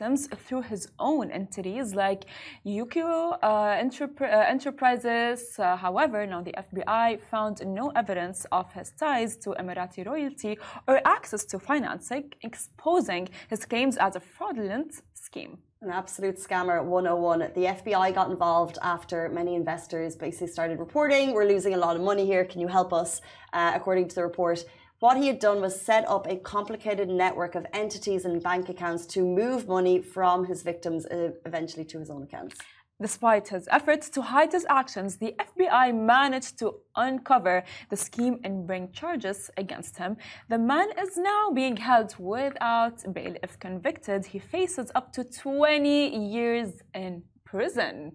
Through 0.00 0.62
his 0.62 0.88
own 0.98 1.30
entities 1.30 1.94
like 1.94 2.24
Yukio 2.64 3.38
uh, 3.42 3.46
uh, 3.46 4.44
Enterprises. 4.48 5.58
Uh, 5.58 5.76
however, 5.76 6.26
now 6.26 6.40
the 6.42 6.52
FBI 6.52 7.20
found 7.30 7.66
no 7.66 7.90
evidence 7.90 8.46
of 8.50 8.72
his 8.72 8.92
ties 8.98 9.36
to 9.36 9.50
Emirati 9.60 10.06
royalty 10.06 10.58
or 10.88 11.00
access 11.04 11.44
to 11.44 11.58
financing, 11.58 12.32
exposing 12.42 13.28
his 13.48 13.64
claims 13.66 13.96
as 13.98 14.16
a 14.16 14.20
fraudulent 14.20 15.02
scheme. 15.12 15.58
An 15.82 15.90
absolute 15.90 16.36
scammer 16.36 16.82
101. 16.84 17.38
The 17.54 17.66
FBI 17.78 18.14
got 18.14 18.30
involved 18.30 18.78
after 18.82 19.28
many 19.30 19.54
investors 19.54 20.16
basically 20.16 20.48
started 20.48 20.78
reporting, 20.78 21.32
we're 21.32 21.46
losing 21.46 21.74
a 21.74 21.78
lot 21.78 21.96
of 21.96 22.02
money 22.02 22.26
here, 22.26 22.44
can 22.44 22.60
you 22.60 22.68
help 22.68 22.92
us? 22.92 23.20
Uh, 23.52 23.72
according 23.74 24.08
to 24.08 24.14
the 24.14 24.22
report, 24.22 24.64
what 25.00 25.16
he 25.16 25.26
had 25.26 25.38
done 25.38 25.60
was 25.62 25.80
set 25.80 26.06
up 26.08 26.26
a 26.26 26.36
complicated 26.36 27.08
network 27.08 27.54
of 27.54 27.66
entities 27.72 28.26
and 28.26 28.42
bank 28.42 28.68
accounts 28.68 29.06
to 29.06 29.24
move 29.24 29.66
money 29.66 30.00
from 30.00 30.44
his 30.44 30.62
victims 30.62 31.06
uh, 31.06 31.30
eventually 31.46 31.86
to 31.86 31.98
his 31.98 32.10
own 32.10 32.22
accounts. 32.22 32.56
Despite 33.00 33.48
his 33.48 33.66
efforts 33.70 34.10
to 34.10 34.20
hide 34.20 34.52
his 34.52 34.66
actions, 34.68 35.16
the 35.16 35.34
FBI 35.40 35.94
managed 35.94 36.58
to 36.58 36.74
uncover 36.96 37.64
the 37.88 37.96
scheme 37.96 38.38
and 38.44 38.66
bring 38.66 38.92
charges 38.92 39.50
against 39.56 39.96
him. 39.96 40.18
The 40.50 40.58
man 40.58 40.88
is 41.02 41.16
now 41.16 41.50
being 41.50 41.78
held 41.78 42.14
without 42.18 43.02
bail. 43.14 43.34
If 43.42 43.58
convicted, 43.58 44.26
he 44.26 44.38
faces 44.38 44.92
up 44.94 45.14
to 45.14 45.24
20 45.24 46.14
years 46.14 46.82
in 46.94 47.22
prison. 47.46 48.12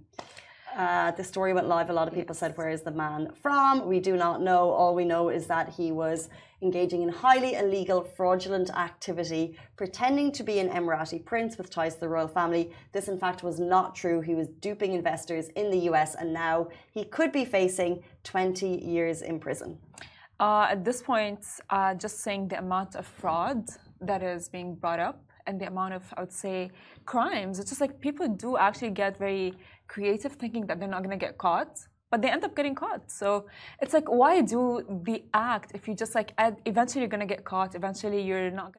Uh, 0.77 1.09
the 1.11 1.23
story 1.23 1.53
went 1.53 1.67
live. 1.67 1.89
A 1.89 1.93
lot 1.93 2.07
of 2.07 2.13
people 2.13 2.35
said, 2.35 2.55
Where 2.57 2.69
is 2.69 2.81
the 2.83 2.91
man 2.91 3.31
from? 3.41 3.87
We 3.87 3.99
do 3.99 4.17
not 4.17 4.41
know. 4.41 4.69
All 4.69 4.93
we 4.93 5.05
know 5.05 5.29
is 5.29 5.47
that 5.47 5.69
he 5.69 5.91
was 5.93 6.29
engaging 6.65 7.01
in 7.03 7.09
highly 7.09 7.53
illegal, 7.55 7.99
fraudulent 8.17 8.69
activity, 8.87 9.43
pretending 9.77 10.31
to 10.37 10.43
be 10.43 10.55
an 10.59 10.69
Emirati 10.77 11.19
prince 11.31 11.57
with 11.57 11.69
ties 11.69 11.93
to 11.95 11.99
the 12.01 12.09
royal 12.15 12.27
family. 12.39 12.63
This, 12.91 13.07
in 13.07 13.17
fact, 13.23 13.43
was 13.49 13.57
not 13.59 13.87
true. 14.01 14.19
He 14.29 14.35
was 14.41 14.47
duping 14.67 14.91
investors 14.93 15.45
in 15.49 15.69
the 15.69 15.81
US, 15.89 16.15
and 16.15 16.33
now 16.33 16.55
he 16.97 17.03
could 17.15 17.31
be 17.31 17.45
facing 17.45 17.91
20 18.23 18.67
years 18.95 19.21
in 19.21 19.39
prison. 19.39 19.77
Uh, 20.39 20.67
at 20.73 20.83
this 20.83 20.99
point, 21.01 21.41
uh, 21.69 21.93
just 21.93 22.15
saying 22.25 22.41
the 22.49 22.59
amount 22.65 22.95
of 22.95 23.05
fraud 23.05 23.61
that 24.01 24.21
is 24.21 24.49
being 24.49 24.75
brought 24.75 24.99
up 24.99 25.17
and 25.47 25.61
the 25.61 25.67
amount 25.67 25.93
of, 25.93 26.03
I 26.17 26.21
would 26.21 26.33
say, 26.45 26.71
crimes. 27.05 27.59
It's 27.59 27.69
just 27.69 27.81
like 27.81 27.93
people 28.01 28.27
do 28.27 28.57
actually 28.57 28.93
get 29.03 29.17
very 29.17 29.53
creative 29.87 30.33
thinking 30.33 30.65
that 30.67 30.79
they're 30.79 30.95
not 30.95 31.03
going 31.03 31.17
to 31.17 31.23
get 31.27 31.37
caught, 31.37 31.73
but 32.15 32.21
they 32.21 32.31
end 32.31 32.45
up 32.45 32.55
getting 32.55 32.75
caught. 32.75 33.11
So 33.11 33.45
it's 33.81 33.93
like, 33.93 34.07
why 34.07 34.39
do 34.39 34.59
the 35.03 35.21
act 35.33 35.73
if 35.73 35.85
you 35.85 35.93
just 35.93 36.15
like, 36.15 36.31
eventually 36.65 37.01
you're 37.01 37.09
to 37.27 37.33
get 37.35 37.43
caught, 37.43 37.75
eventually 37.75 38.21
you're 38.21 38.49
not 38.51 38.71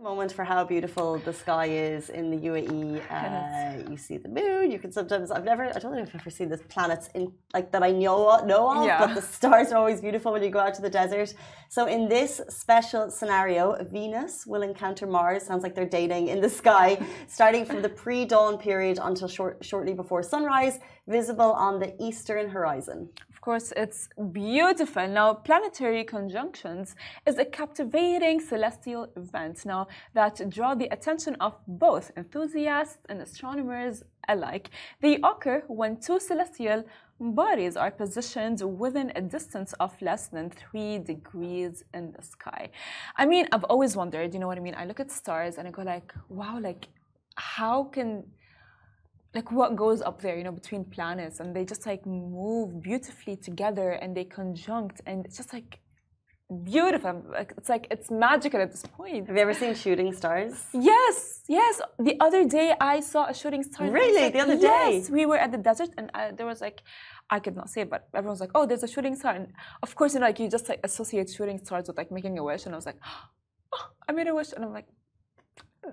moment 0.00 0.32
for 0.32 0.44
how 0.44 0.64
beautiful 0.64 1.18
the 1.18 1.32
sky 1.32 1.66
is 1.66 2.08
in 2.08 2.30
the 2.30 2.36
UAE. 2.48 3.02
Uh, 3.10 3.90
you 3.90 3.96
see 3.96 4.16
the 4.16 4.28
moon. 4.28 4.70
You 4.70 4.78
can 4.78 4.92
sometimes. 4.92 5.30
I've 5.30 5.44
never. 5.44 5.64
I 5.64 5.78
don't 5.78 5.92
know 5.92 6.02
if 6.02 6.14
I've 6.14 6.20
ever 6.20 6.30
seen 6.30 6.48
this 6.48 6.62
planets 6.68 7.08
in 7.14 7.32
like 7.52 7.72
that 7.72 7.82
I 7.82 7.90
know 7.90 8.44
know 8.44 8.70
of. 8.70 8.86
Yeah. 8.86 9.06
But 9.06 9.14
the 9.14 9.22
stars 9.22 9.72
are 9.72 9.78
always 9.78 10.00
beautiful 10.00 10.32
when 10.32 10.42
you 10.42 10.50
go 10.50 10.60
out 10.60 10.74
to 10.74 10.82
the 10.82 10.90
desert. 10.90 11.34
So 11.68 11.86
in 11.86 12.08
this 12.08 12.40
special 12.48 13.10
scenario, 13.10 13.76
Venus 13.84 14.46
will 14.46 14.62
encounter 14.62 15.06
Mars. 15.06 15.42
Sounds 15.44 15.62
like 15.62 15.74
they're 15.74 15.94
dating 16.00 16.28
in 16.28 16.40
the 16.40 16.48
sky, 16.50 17.04
starting 17.28 17.64
from 17.64 17.82
the 17.82 17.88
pre-dawn 17.88 18.58
period 18.58 18.98
until 19.02 19.28
short, 19.28 19.64
shortly 19.64 19.94
before 19.94 20.22
sunrise, 20.22 20.78
visible 21.06 21.52
on 21.52 21.78
the 21.78 21.94
eastern 22.02 22.48
horizon. 22.48 23.08
Course, 23.48 23.72
it's 23.78 24.10
beautiful. 24.30 25.08
Now, 25.08 25.32
planetary 25.32 26.04
conjunctions 26.04 26.94
is 27.24 27.38
a 27.38 27.46
captivating 27.46 28.40
celestial 28.40 29.08
event 29.16 29.64
now 29.64 29.86
that 30.12 30.34
draw 30.50 30.74
the 30.74 30.88
attention 30.96 31.34
of 31.40 31.54
both 31.66 32.10
enthusiasts 32.18 33.06
and 33.08 33.22
astronomers 33.22 34.02
alike. 34.28 34.68
They 35.00 35.14
occur 35.24 35.62
when 35.66 35.96
two 35.96 36.20
celestial 36.20 36.84
bodies 37.18 37.74
are 37.78 37.90
positioned 37.90 38.60
within 38.78 39.12
a 39.16 39.22
distance 39.22 39.72
of 39.80 39.90
less 40.02 40.28
than 40.28 40.50
three 40.50 40.98
degrees 40.98 41.84
in 41.94 42.12
the 42.12 42.22
sky. 42.22 42.68
I 43.16 43.24
mean, 43.24 43.46
I've 43.50 43.64
always 43.64 43.96
wondered, 43.96 44.34
you 44.34 44.40
know 44.40 44.46
what 44.46 44.58
I 44.58 44.60
mean? 44.60 44.76
I 44.76 44.84
look 44.84 45.00
at 45.00 45.10
stars 45.10 45.56
and 45.56 45.66
I 45.66 45.70
go 45.70 45.80
like, 45.80 46.12
wow, 46.28 46.60
like 46.60 46.86
how 47.36 47.84
can 47.84 48.24
like 49.38 49.50
what 49.60 49.70
goes 49.84 50.00
up 50.08 50.16
there 50.24 50.36
you 50.38 50.44
know 50.46 50.56
between 50.62 50.82
planets 50.96 51.36
and 51.40 51.48
they 51.56 51.64
just 51.72 51.84
like 51.90 52.02
move 52.06 52.68
beautifully 52.88 53.36
together 53.48 53.88
and 54.02 54.08
they 54.16 54.26
conjunct 54.38 54.96
and 55.08 55.18
it's 55.26 55.36
just 55.40 55.52
like 55.58 55.70
beautiful. 56.64 57.14
It's 57.58 57.70
like 57.74 57.84
it's 57.94 58.08
magical 58.10 58.60
at 58.64 58.70
this 58.74 58.84
point. 58.98 59.22
Have 59.28 59.36
you 59.36 59.42
ever 59.46 59.56
seen 59.62 59.74
shooting 59.84 60.10
stars? 60.20 60.54
Yes 60.72 61.16
yes. 61.58 61.74
The 62.08 62.14
other 62.26 62.42
day 62.58 62.68
i 62.94 62.96
saw 63.10 63.22
a 63.32 63.34
shooting 63.40 63.62
star 63.68 63.84
really? 64.00 64.22
like, 64.22 64.32
the 64.36 64.42
other 64.46 64.58
day? 64.68 64.90
yes. 64.96 65.10
We 65.18 65.24
were 65.30 65.40
at 65.44 65.50
the 65.56 65.62
desert 65.68 65.90
and 65.98 66.06
I, 66.18 66.22
there 66.38 66.48
was 66.52 66.60
like 66.66 66.78
i 67.36 67.38
could 67.44 67.56
not 67.60 67.68
say 67.72 67.80
it 67.84 67.90
but 67.94 68.02
everyone's 68.18 68.42
like 68.44 68.54
oh 68.58 68.64
there's 68.68 68.84
a 68.88 68.92
shooting 68.94 69.14
star. 69.20 69.32
And 69.38 69.46
of 69.86 69.90
course 69.98 70.10
you 70.14 70.20
know 70.20 70.28
like 70.30 70.38
you 70.42 70.48
just 70.56 70.66
like 70.72 70.80
associate 70.90 71.28
shooting 71.36 71.58
stars 71.64 71.84
with 71.88 71.98
like 72.02 72.10
making 72.18 72.34
a 72.42 72.44
wish 72.50 72.62
and 72.66 72.72
i 72.74 72.78
was 72.80 72.88
like 72.90 73.00
oh, 73.08 73.84
i 74.08 74.10
made 74.18 74.28
a 74.32 74.34
wish. 74.40 74.50
And 74.54 74.62
i'm 74.64 74.74
like 74.80 74.88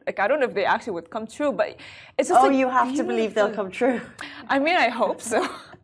like 0.06 0.20
I 0.20 0.28
don't 0.28 0.40
know 0.40 0.46
if 0.46 0.54
they 0.54 0.66
actually 0.66 0.94
would 0.94 1.10
come 1.10 1.28
true, 1.28 1.52
but 1.52 1.78
it's 2.18 2.30
just 2.30 2.42
oh, 2.42 2.48
like, 2.48 2.58
you 2.58 2.70
have 2.70 2.96
to 2.96 3.04
believe 3.04 3.34
they'll 3.34 3.52
come 3.54 3.72
true. 3.72 4.02
I 4.50 4.60
mean, 4.60 4.76
I 4.76 4.90
hope 4.90 5.22
so. 5.22 5.48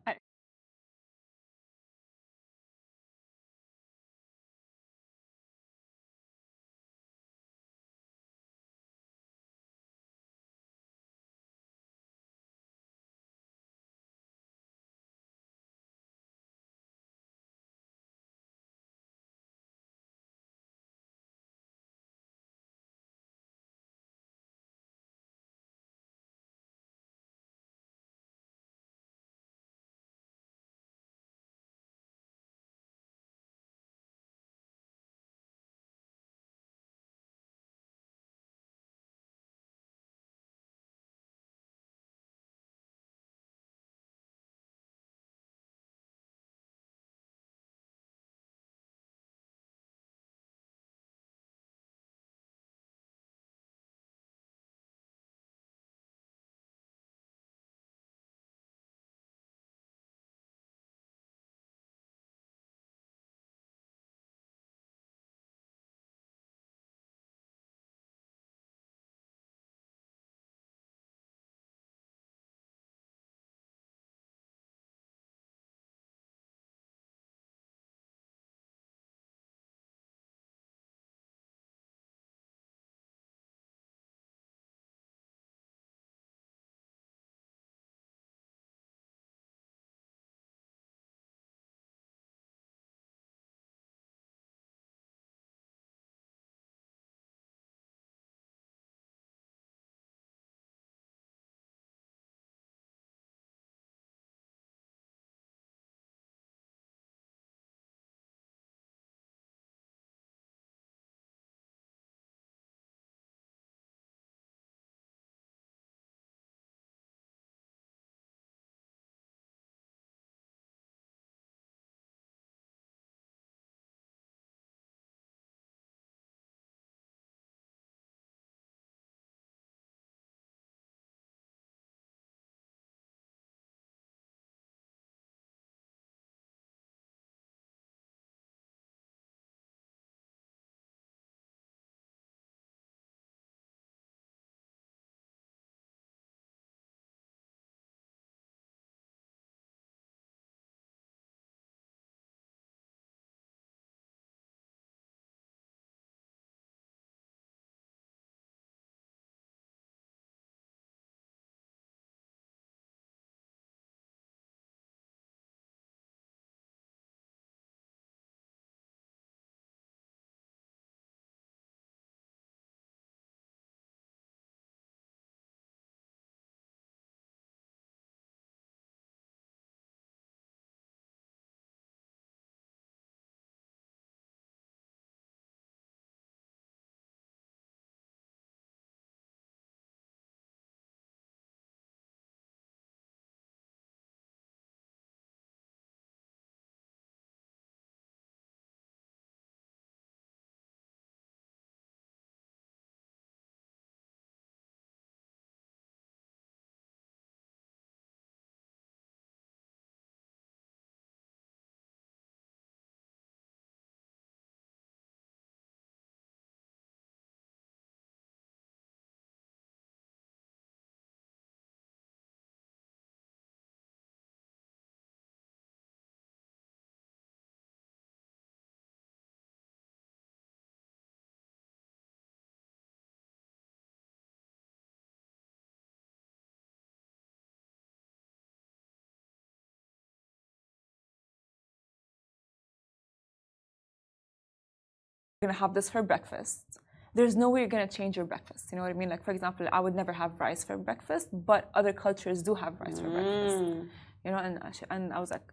gonna 245.41 245.53
have 245.53 245.73
this 245.73 245.89
for 245.89 246.03
breakfast. 246.03 246.79
There's 247.15 247.35
no 247.35 247.49
way 247.49 247.61
you're 247.61 247.69
gonna 247.77 247.87
change 247.87 248.15
your 248.15 248.25
breakfast. 248.25 248.71
You 248.71 248.77
know 248.77 248.83
what 248.83 248.91
I 248.91 248.93
mean? 248.93 249.09
Like 249.09 249.23
for 249.23 249.31
example, 249.31 249.67
I 249.73 249.79
would 249.79 249.95
never 249.95 250.13
have 250.13 250.39
rice 250.39 250.63
for 250.63 250.77
breakfast, 250.77 251.29
but 251.33 251.69
other 251.73 251.91
cultures 251.91 252.41
do 252.43 252.53
have 252.53 252.79
rice 252.79 252.99
for 252.99 253.09
breakfast. 253.09 253.63
Mm. 253.63 253.87
You 254.23 254.31
know, 254.31 254.37
and 254.37 254.59
I, 254.61 254.71
and 254.95 255.11
I 255.11 255.19
was 255.19 255.31
like, 255.31 255.47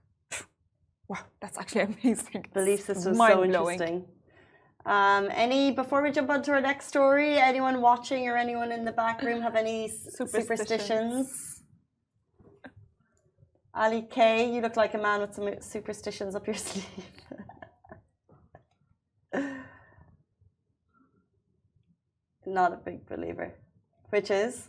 wow, 1.09 1.25
that's 1.41 1.57
actually 1.59 1.81
amazing. 2.05 2.45
Belief 2.53 2.81
system 2.81 3.13
is 3.13 3.19
so 3.19 3.45
interesting. 3.45 4.05
Um, 4.85 5.29
any 5.33 5.73
before 5.73 6.03
we 6.03 6.11
jump 6.13 6.31
on 6.31 6.43
to 6.43 6.53
our 6.53 6.61
next 6.61 6.87
story, 6.89 7.39
anyone 7.39 7.81
watching 7.81 8.29
or 8.29 8.37
anyone 8.37 8.71
in 8.71 8.85
the 8.85 8.93
back 8.93 9.23
room 9.23 9.41
have 9.41 9.57
any 9.57 9.87
s- 9.87 10.07
superstitions? 10.31 11.63
Ali 13.75 14.03
K, 14.03 14.53
you 14.53 14.61
look 14.61 14.77
like 14.77 14.95
a 14.95 14.99
man 14.99 15.21
with 15.23 15.35
some 15.35 15.49
superstitions 15.61 16.35
up 16.35 16.47
your 16.47 16.55
sleeve. 16.67 16.85
Not 22.57 22.73
a 22.73 22.77
big 22.89 23.01
believer. 23.13 23.49
Which 24.11 24.31
is? 24.31 24.69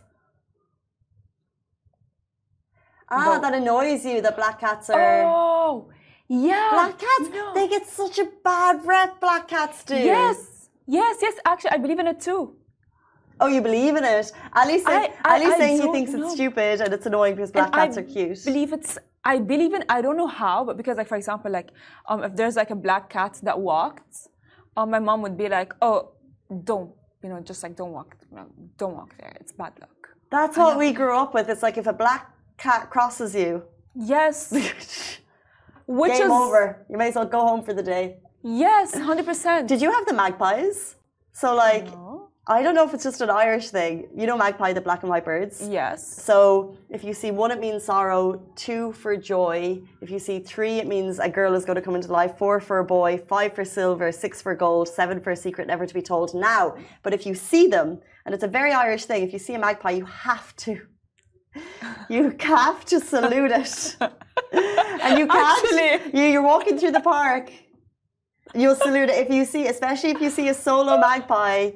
Ah, 3.10 3.24
But- 3.26 3.40
that 3.42 3.54
annoys 3.54 4.04
you 4.04 4.20
that 4.20 4.36
black 4.36 4.60
cats 4.60 4.90
are. 4.90 5.22
Oh, 5.24 5.88
yeah. 6.28 6.68
Black 6.78 6.98
cats, 7.06 7.28
No. 7.36 7.54
they 7.54 7.66
get 7.68 7.86
such 7.86 8.18
a 8.18 8.26
bad 8.44 8.84
rep, 8.86 9.18
black 9.20 9.48
cats 9.48 9.82
do. 9.84 9.96
Yes, 9.96 10.68
yes, 10.86 11.16
yes. 11.24 11.34
Actually, 11.44 11.72
I 11.76 11.78
believe 11.78 11.98
in 11.98 12.06
it 12.06 12.20
too. 12.20 12.42
Oh, 13.42 13.46
you 13.54 13.62
believe 13.62 13.96
in 13.96 14.04
it? 14.04 14.26
Ali's 14.54 14.84
saying, 14.84 15.12
I- 15.24 15.30
I- 15.30 15.34
Ali's 15.36 15.54
I 15.54 15.58
saying 15.58 15.76
he 15.82 15.88
thinks 15.96 16.12
it's 16.12 16.32
stupid 16.34 16.80
and 16.82 16.92
it's 16.96 17.06
annoying 17.06 17.34
because 17.36 17.50
black 17.50 17.66
And 17.68 17.74
cats 17.74 17.96
I 17.96 18.02
are 18.02 18.04
cute. 18.04 18.44
believe 18.44 18.72
it's. 18.78 18.98
I 19.24 19.38
believe 19.38 19.72
in. 19.74 19.82
I 19.88 19.98
don't 20.02 20.16
know 20.22 20.26
how, 20.42 20.58
but 20.64 20.76
because 20.76 20.96
like 21.00 21.08
for 21.08 21.16
example, 21.16 21.50
like 21.50 21.70
um, 22.10 22.22
if 22.22 22.36
there's 22.36 22.56
like 22.62 22.70
a 22.70 22.80
black 22.86 23.04
cat 23.16 23.32
that 23.42 23.58
walked, 23.58 24.14
um, 24.76 24.90
my 24.90 24.98
mom 24.98 25.20
would 25.22 25.36
be 25.36 25.48
like, 25.48 25.72
oh, 25.82 26.12
don't, 26.70 26.90
you 27.22 27.28
know, 27.28 27.40
just 27.40 27.62
like 27.62 27.76
don't 27.76 27.92
walk, 27.92 28.16
no, 28.32 28.46
don't 28.78 28.94
walk 28.94 29.14
there. 29.18 29.36
It's 29.40 29.52
bad 29.52 29.72
luck. 29.80 30.08
That's 30.30 30.56
what 30.56 30.78
we 30.78 30.92
grew 30.92 31.16
up 31.16 31.34
with. 31.34 31.48
It's 31.48 31.62
like 31.62 31.76
if 31.76 31.86
a 31.86 31.92
black 31.92 32.30
cat 32.56 32.90
crosses 32.90 33.34
you, 33.34 33.62
Yes, 33.94 34.52
which 35.86 36.12
game 36.12 36.22
is 36.26 36.30
over. 36.30 36.86
You 36.88 36.96
may 36.96 37.08
as 37.08 37.16
well 37.16 37.26
go 37.26 37.40
home 37.40 37.62
for 37.64 37.74
the 37.74 37.82
day. 37.82 38.18
yes, 38.42 38.94
hundred 38.96 39.26
percent. 39.26 39.66
Did 39.68 39.82
you 39.82 39.90
have 39.92 40.06
the 40.06 40.14
magpies? 40.14 40.96
So, 41.32 41.54
like, 41.54 41.86
I 42.50 42.64
don't 42.64 42.74
know 42.74 42.84
if 42.84 42.92
it's 42.92 43.04
just 43.04 43.20
an 43.20 43.30
Irish 43.30 43.70
thing. 43.70 44.08
You 44.12 44.26
know, 44.26 44.36
magpie, 44.36 44.72
the 44.72 44.80
black 44.80 45.04
and 45.04 45.08
white 45.08 45.24
birds. 45.24 45.64
Yes. 45.70 46.20
So 46.20 46.76
if 46.88 47.04
you 47.04 47.14
see 47.14 47.30
one, 47.30 47.52
it 47.52 47.60
means 47.60 47.84
sorrow. 47.84 48.42
Two 48.56 48.92
for 48.92 49.16
joy. 49.16 49.80
If 50.00 50.10
you 50.10 50.18
see 50.18 50.40
three, 50.40 50.78
it 50.78 50.88
means 50.88 51.20
a 51.20 51.28
girl 51.28 51.54
is 51.54 51.64
going 51.64 51.76
to 51.76 51.82
come 51.82 51.94
into 51.94 52.10
life. 52.10 52.36
Four 52.38 52.58
for 52.58 52.80
a 52.80 52.84
boy. 52.84 53.18
Five 53.18 53.54
for 53.54 53.64
silver. 53.64 54.10
Six 54.10 54.42
for 54.42 54.56
gold. 54.56 54.88
Seven 54.88 55.20
for 55.20 55.30
a 55.30 55.36
secret 55.36 55.68
never 55.68 55.86
to 55.86 55.94
be 55.94 56.02
told. 56.02 56.34
Now, 56.34 56.76
but 57.04 57.14
if 57.14 57.24
you 57.24 57.36
see 57.36 57.68
them, 57.68 58.00
and 58.26 58.34
it's 58.34 58.42
a 58.42 58.48
very 58.48 58.72
Irish 58.72 59.04
thing, 59.04 59.22
if 59.22 59.32
you 59.32 59.38
see 59.38 59.54
a 59.54 59.58
magpie, 59.58 59.92
you 59.92 60.06
have 60.06 60.54
to. 60.56 60.80
You 62.08 62.34
have 62.40 62.84
to 62.86 62.98
salute 62.98 63.52
it, 63.52 63.96
and 64.00 65.18
you 65.18 65.26
can't. 65.26 65.64
Actually. 65.64 66.18
You, 66.18 66.24
you're 66.32 66.42
walking 66.42 66.76
through 66.78 66.90
the 66.90 67.00
park. 67.00 67.52
You'll 68.54 68.74
salute 68.74 69.08
it 69.08 69.18
if 69.18 69.30
you 69.30 69.44
see, 69.44 69.68
especially 69.68 70.10
if 70.10 70.20
you 70.20 70.30
see 70.30 70.48
a 70.48 70.54
solo 70.54 70.98
magpie. 70.98 71.70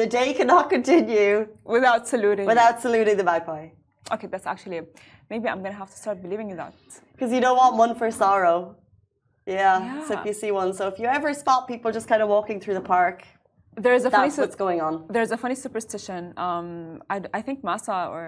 The 0.00 0.06
day 0.06 0.28
cannot 0.38 0.64
continue 0.76 1.32
Without 1.76 2.02
saluting. 2.12 2.46
without 2.52 2.76
saluting 2.84 3.16
the 3.20 3.24
magpie. 3.32 3.66
Okay, 4.14 4.28
that's 4.32 4.46
actually. 4.52 4.80
Maybe 5.30 5.46
I'm 5.52 5.60
gonna 5.64 5.80
have 5.84 5.90
to 5.94 5.98
start 6.04 6.16
believing 6.26 6.48
in 6.52 6.56
that. 6.62 6.74
Because 7.12 7.30
you 7.36 7.40
don't 7.46 7.58
want 7.62 7.74
one 7.84 7.92
for 8.00 8.08
sorrow. 8.10 8.58
Yeah. 9.58 9.76
So 10.06 10.10
if 10.18 10.22
you 10.28 10.34
see 10.42 10.50
one, 10.60 10.70
so 10.78 10.82
if 10.92 10.96
you 11.00 11.06
ever 11.18 11.30
spot 11.42 11.60
people 11.72 11.88
just 11.98 12.06
kind 12.12 12.22
of 12.24 12.28
walking 12.36 12.58
through 12.62 12.76
the 12.80 12.86
park, 12.96 13.16
There's 13.86 14.04
a 14.04 14.10
funny. 14.10 14.24
that's 14.28 14.36
su- 14.36 14.42
what's 14.44 14.58
going 14.64 14.80
on. 14.86 14.92
there's 15.16 15.32
a 15.38 15.40
funny 15.44 15.54
superstition. 15.66 16.20
Um, 16.46 17.02
I, 17.14 17.16
I 17.38 17.40
think 17.46 17.56
Masa 17.70 17.98
or 18.14 18.22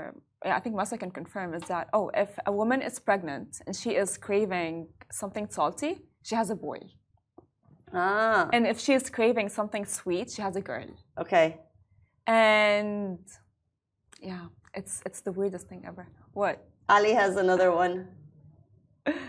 yeah, 0.47 0.57
I 0.59 0.61
think 0.65 0.75
Masa 0.81 0.95
can 1.03 1.11
confirm 1.21 1.49
is 1.59 1.65
that 1.73 1.85
oh, 1.97 2.07
if 2.25 2.31
a 2.51 2.53
woman 2.61 2.79
is 2.89 2.95
pregnant 3.09 3.51
and 3.67 3.75
she 3.83 3.91
is 4.03 4.11
craving 4.27 4.75
something 5.23 5.47
salty, 5.59 5.93
she 6.27 6.35
has 6.41 6.49
a 6.57 6.59
boy, 6.69 6.81
Ah. 7.93 8.49
and 8.53 8.67
if 8.67 8.79
she 8.79 8.93
is 8.93 9.11
craving 9.11 9.49
something 9.49 9.85
sweet, 9.85 10.31
she 10.31 10.43
has 10.43 10.57
a 10.57 10.61
girl. 10.61 10.87
Okay. 11.19 11.59
And 12.27 13.19
yeah, 14.21 14.47
it's 14.75 15.03
it's 15.07 15.21
the 15.23 15.33
weirdest 15.33 15.69
thing 15.69 15.85
ever. 15.87 16.07
What? 16.33 16.65
Ali 16.89 17.13
has 17.13 17.37
another 17.37 17.73
one. 17.73 18.09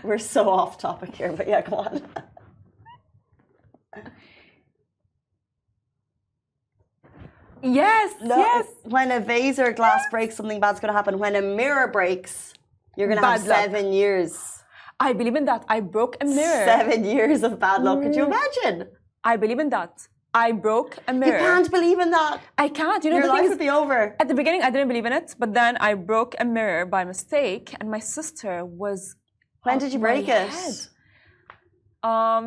We're 0.02 0.18
so 0.18 0.48
off 0.48 0.78
topic 0.78 1.14
here, 1.16 1.32
but 1.32 1.48
yeah, 1.48 1.62
come 1.62 1.74
on. 1.74 2.02
Yes, 7.62 8.14
No, 8.20 8.36
yes. 8.38 8.66
When 8.82 9.12
a 9.12 9.20
vase 9.20 9.58
or 9.58 9.72
glass 9.72 10.02
breaks, 10.10 10.34
something 10.34 10.58
bad's 10.58 10.80
going 10.80 10.92
to 10.92 10.96
happen. 10.96 11.18
When 11.18 11.36
a 11.36 11.42
mirror 11.42 11.86
breaks, 11.86 12.52
you're 12.96 13.06
going 13.06 13.20
to 13.20 13.26
have 13.26 13.46
luck. 13.46 13.56
seven 13.64 13.92
years. 13.92 14.61
I 15.08 15.12
believe 15.18 15.36
in 15.40 15.44
that. 15.50 15.62
I 15.76 15.78
broke 15.96 16.14
a 16.24 16.26
mirror. 16.40 16.64
Seven 16.74 17.00
years 17.14 17.40
of 17.48 17.52
bad 17.64 17.78
luck. 17.86 17.98
Could 18.04 18.14
you 18.18 18.24
Mm. 18.26 18.32
imagine? 18.32 18.76
I 19.32 19.34
believe 19.42 19.60
in 19.64 19.68
that. 19.76 19.94
I 20.46 20.48
broke 20.66 20.92
a 21.10 21.12
mirror. 21.20 21.32
You 21.40 21.44
can't 21.46 21.68
believe 21.76 21.98
in 22.04 22.10
that. 22.18 22.36
I 22.64 22.68
can't. 22.80 23.00
You 23.04 23.10
know 23.12 23.18
Your 23.20 23.26
the 23.28 23.32
thing 23.34 23.42
life 23.42 23.52
would 23.52 23.64
be 23.68 23.72
over. 23.80 23.98
At 24.22 24.26
the 24.32 24.38
beginning, 24.40 24.62
I 24.66 24.70
didn't 24.74 24.88
believe 24.92 25.06
in 25.10 25.14
it, 25.20 25.28
but 25.42 25.50
then 25.60 25.72
I 25.88 25.90
broke 26.12 26.32
a 26.44 26.46
mirror 26.58 26.82
by 26.96 27.02
mistake, 27.12 27.66
and 27.78 27.86
my 27.96 28.02
sister 28.16 28.52
was. 28.82 28.98
When 29.66 29.78
did 29.82 29.90
you 29.94 30.00
break 30.08 30.26
it? 30.40 30.48
head. 30.58 30.76
Um, 32.10 32.44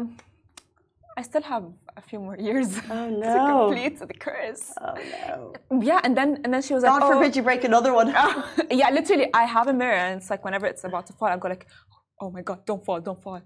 I 1.19 1.21
still 1.29 1.45
have 1.53 1.65
a 2.01 2.03
few 2.09 2.19
more 2.27 2.37
years 2.47 2.69
Oh, 2.97 3.07
to 3.33 3.37
no. 3.37 3.45
complete 3.53 3.95
the 4.11 4.17
curse. 4.27 4.65
Oh 4.85 4.97
no. 5.17 5.53
Yeah, 5.89 5.99
and 6.05 6.13
then 6.19 6.29
and 6.43 6.49
then 6.53 6.61
she 6.67 6.73
was 6.77 6.83
God 6.83 6.91
like, 6.91 7.01
God 7.01 7.13
forbid 7.13 7.31
you 7.37 7.43
break 7.49 7.63
another 7.71 7.91
one. 8.01 8.07
yeah, 8.81 8.89
literally, 8.97 9.27
I 9.41 9.43
have 9.55 9.67
a 9.73 9.75
mirror, 9.81 9.99
and 10.05 10.13
it's 10.19 10.29
like 10.33 10.41
whenever 10.47 10.65
it's 10.73 10.83
about 10.89 11.05
to 11.09 11.13
fall, 11.17 11.29
I 11.29 11.37
go 11.37 11.47
like, 11.55 11.65
"Oh 12.21 12.30
my 12.32 12.41
god, 12.41 12.65
don't 12.65 12.84
fall, 12.86 12.99
don't 13.01 13.21
fall," 13.21 13.41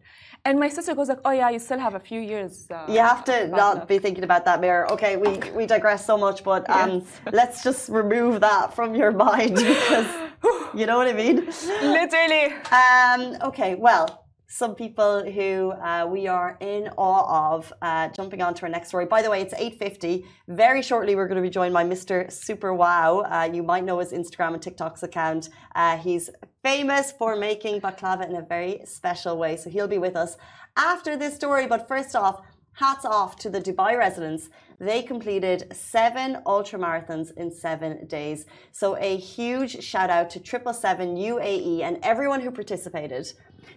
and 0.45 0.59
my 0.59 0.69
sister 0.69 0.93
goes 0.95 1.09
like, 1.09 1.19
"Oh 1.25 1.31
yeah, 1.31 1.49
you 1.49 1.59
still 1.59 1.79
have 1.79 1.95
a 1.95 1.99
few 1.99 2.21
years." 2.21 2.67
Uh, 2.69 2.85
You 2.87 2.99
have 2.99 3.23
to 3.25 3.47
not 3.47 3.75
luck." 3.77 3.87
be 3.87 3.97
thinking 3.99 4.23
about 4.23 4.43
that 4.45 4.61
mirror. 4.61 4.91
Okay, 4.93 5.17
we, 5.17 5.31
we 5.57 5.65
digress 5.65 6.05
so 6.05 6.17
much, 6.17 6.43
but 6.43 6.69
um, 6.69 6.89
Yes. 6.89 7.33
let's 7.39 7.63
just 7.63 7.89
remove 7.89 8.41
that 8.41 8.75
from 8.75 8.95
your 8.95 9.11
mind 9.27 9.55
because 9.55 10.07
you 10.79 10.85
know 10.85 10.97
what 10.97 11.07
I 11.07 11.13
mean. 11.13 11.37
Literally. 11.81 12.45
Um, 12.71 13.21
okay, 13.49 13.75
well, 13.75 14.25
some 14.47 14.73
people 14.75 15.23
who 15.31 15.71
uh, 15.71 16.05
we 16.09 16.27
are 16.27 16.57
in 16.59 16.89
awe 16.97 17.53
of. 17.55 17.71
Uh, 17.81 18.07
jumping 18.09 18.41
on 18.41 18.53
to 18.55 18.63
our 18.63 18.69
next 18.69 18.87
story. 18.89 19.05
By 19.05 19.21
the 19.21 19.29
way, 19.29 19.41
it's 19.41 19.53
eight 19.57 19.77
fifty. 19.79 20.25
Very 20.47 20.81
shortly, 20.81 21.15
we're 21.15 21.27
going 21.27 21.41
to 21.43 21.47
be 21.49 21.49
joined 21.59 21.73
by 21.73 21.83
Mr. 21.83 22.31
Super 22.31 22.73
Wow. 22.73 23.19
Uh, 23.21 23.49
you 23.51 23.61
might 23.63 23.83
know 23.83 23.99
his 23.99 24.11
Instagram 24.11 24.53
and 24.55 24.61
TikTok's 24.61 25.03
account. 25.03 25.49
Uh, 25.75 25.97
he's 25.97 26.29
famous 26.63 27.11
for 27.11 27.35
making 27.35 27.81
baklava 27.81 28.27
in 28.27 28.35
a 28.35 28.41
very 28.41 28.81
special 28.85 29.37
way, 29.37 29.55
so 29.57 29.69
he'll 29.69 29.87
be 29.87 29.97
with 29.97 30.15
us 30.15 30.37
after 30.75 31.15
this 31.17 31.35
story. 31.35 31.67
But 31.67 31.87
first 31.87 32.15
off. 32.15 32.41
Hats 32.73 33.03
off 33.03 33.35
to 33.37 33.49
the 33.49 33.59
Dubai 33.59 33.97
residents. 33.97 34.49
They 34.79 35.01
completed 35.01 35.75
seven 35.75 36.37
ultra 36.45 36.79
marathons 36.79 37.35
in 37.35 37.51
seven 37.51 38.07
days. 38.07 38.45
So, 38.71 38.95
a 38.95 39.17
huge 39.17 39.83
shout 39.83 40.09
out 40.09 40.29
to 40.29 40.39
777 40.39 41.17
UAE 41.17 41.81
and 41.81 41.99
everyone 42.03 42.39
who 42.39 42.51
participated. 42.51 43.33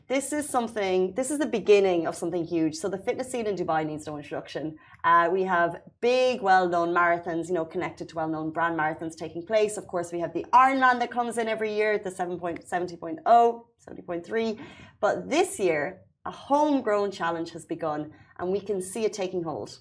This 0.08 0.32
is 0.32 0.48
something, 0.48 1.14
this 1.14 1.30
is 1.30 1.38
the 1.38 1.46
beginning 1.46 2.06
of 2.06 2.14
something 2.14 2.44
huge. 2.44 2.74
So, 2.76 2.88
the 2.88 2.98
fitness 2.98 3.30
scene 3.30 3.46
in 3.46 3.56
Dubai 3.56 3.86
needs 3.86 4.06
no 4.06 4.16
introduction. 4.16 4.76
Uh, 5.04 5.28
we 5.32 5.42
have 5.44 5.80
big, 6.00 6.42
well 6.42 6.68
known 6.68 6.94
marathons, 6.94 7.48
you 7.48 7.54
know, 7.54 7.64
connected 7.64 8.08
to 8.10 8.16
well 8.16 8.28
known 8.28 8.50
brand 8.50 8.78
marathons 8.78 9.16
taking 9.16 9.44
place. 9.44 9.76
Of 9.76 9.86
course, 9.86 10.12
we 10.12 10.20
have 10.20 10.32
the 10.32 10.46
Ironman 10.52 10.98
that 11.00 11.10
comes 11.10 11.38
in 11.38 11.48
every 11.48 11.74
year, 11.74 11.98
the 11.98 12.10
7.70.0, 12.10 13.18
70.3. 13.24 14.58
But 15.00 15.28
this 15.28 15.58
year, 15.58 16.00
a 16.24 16.30
homegrown 16.30 17.10
challenge 17.10 17.50
has 17.50 17.64
begun 17.64 18.12
and 18.38 18.50
we 18.50 18.60
can 18.60 18.80
see 18.80 19.04
it 19.04 19.12
taking 19.12 19.42
hold. 19.42 19.78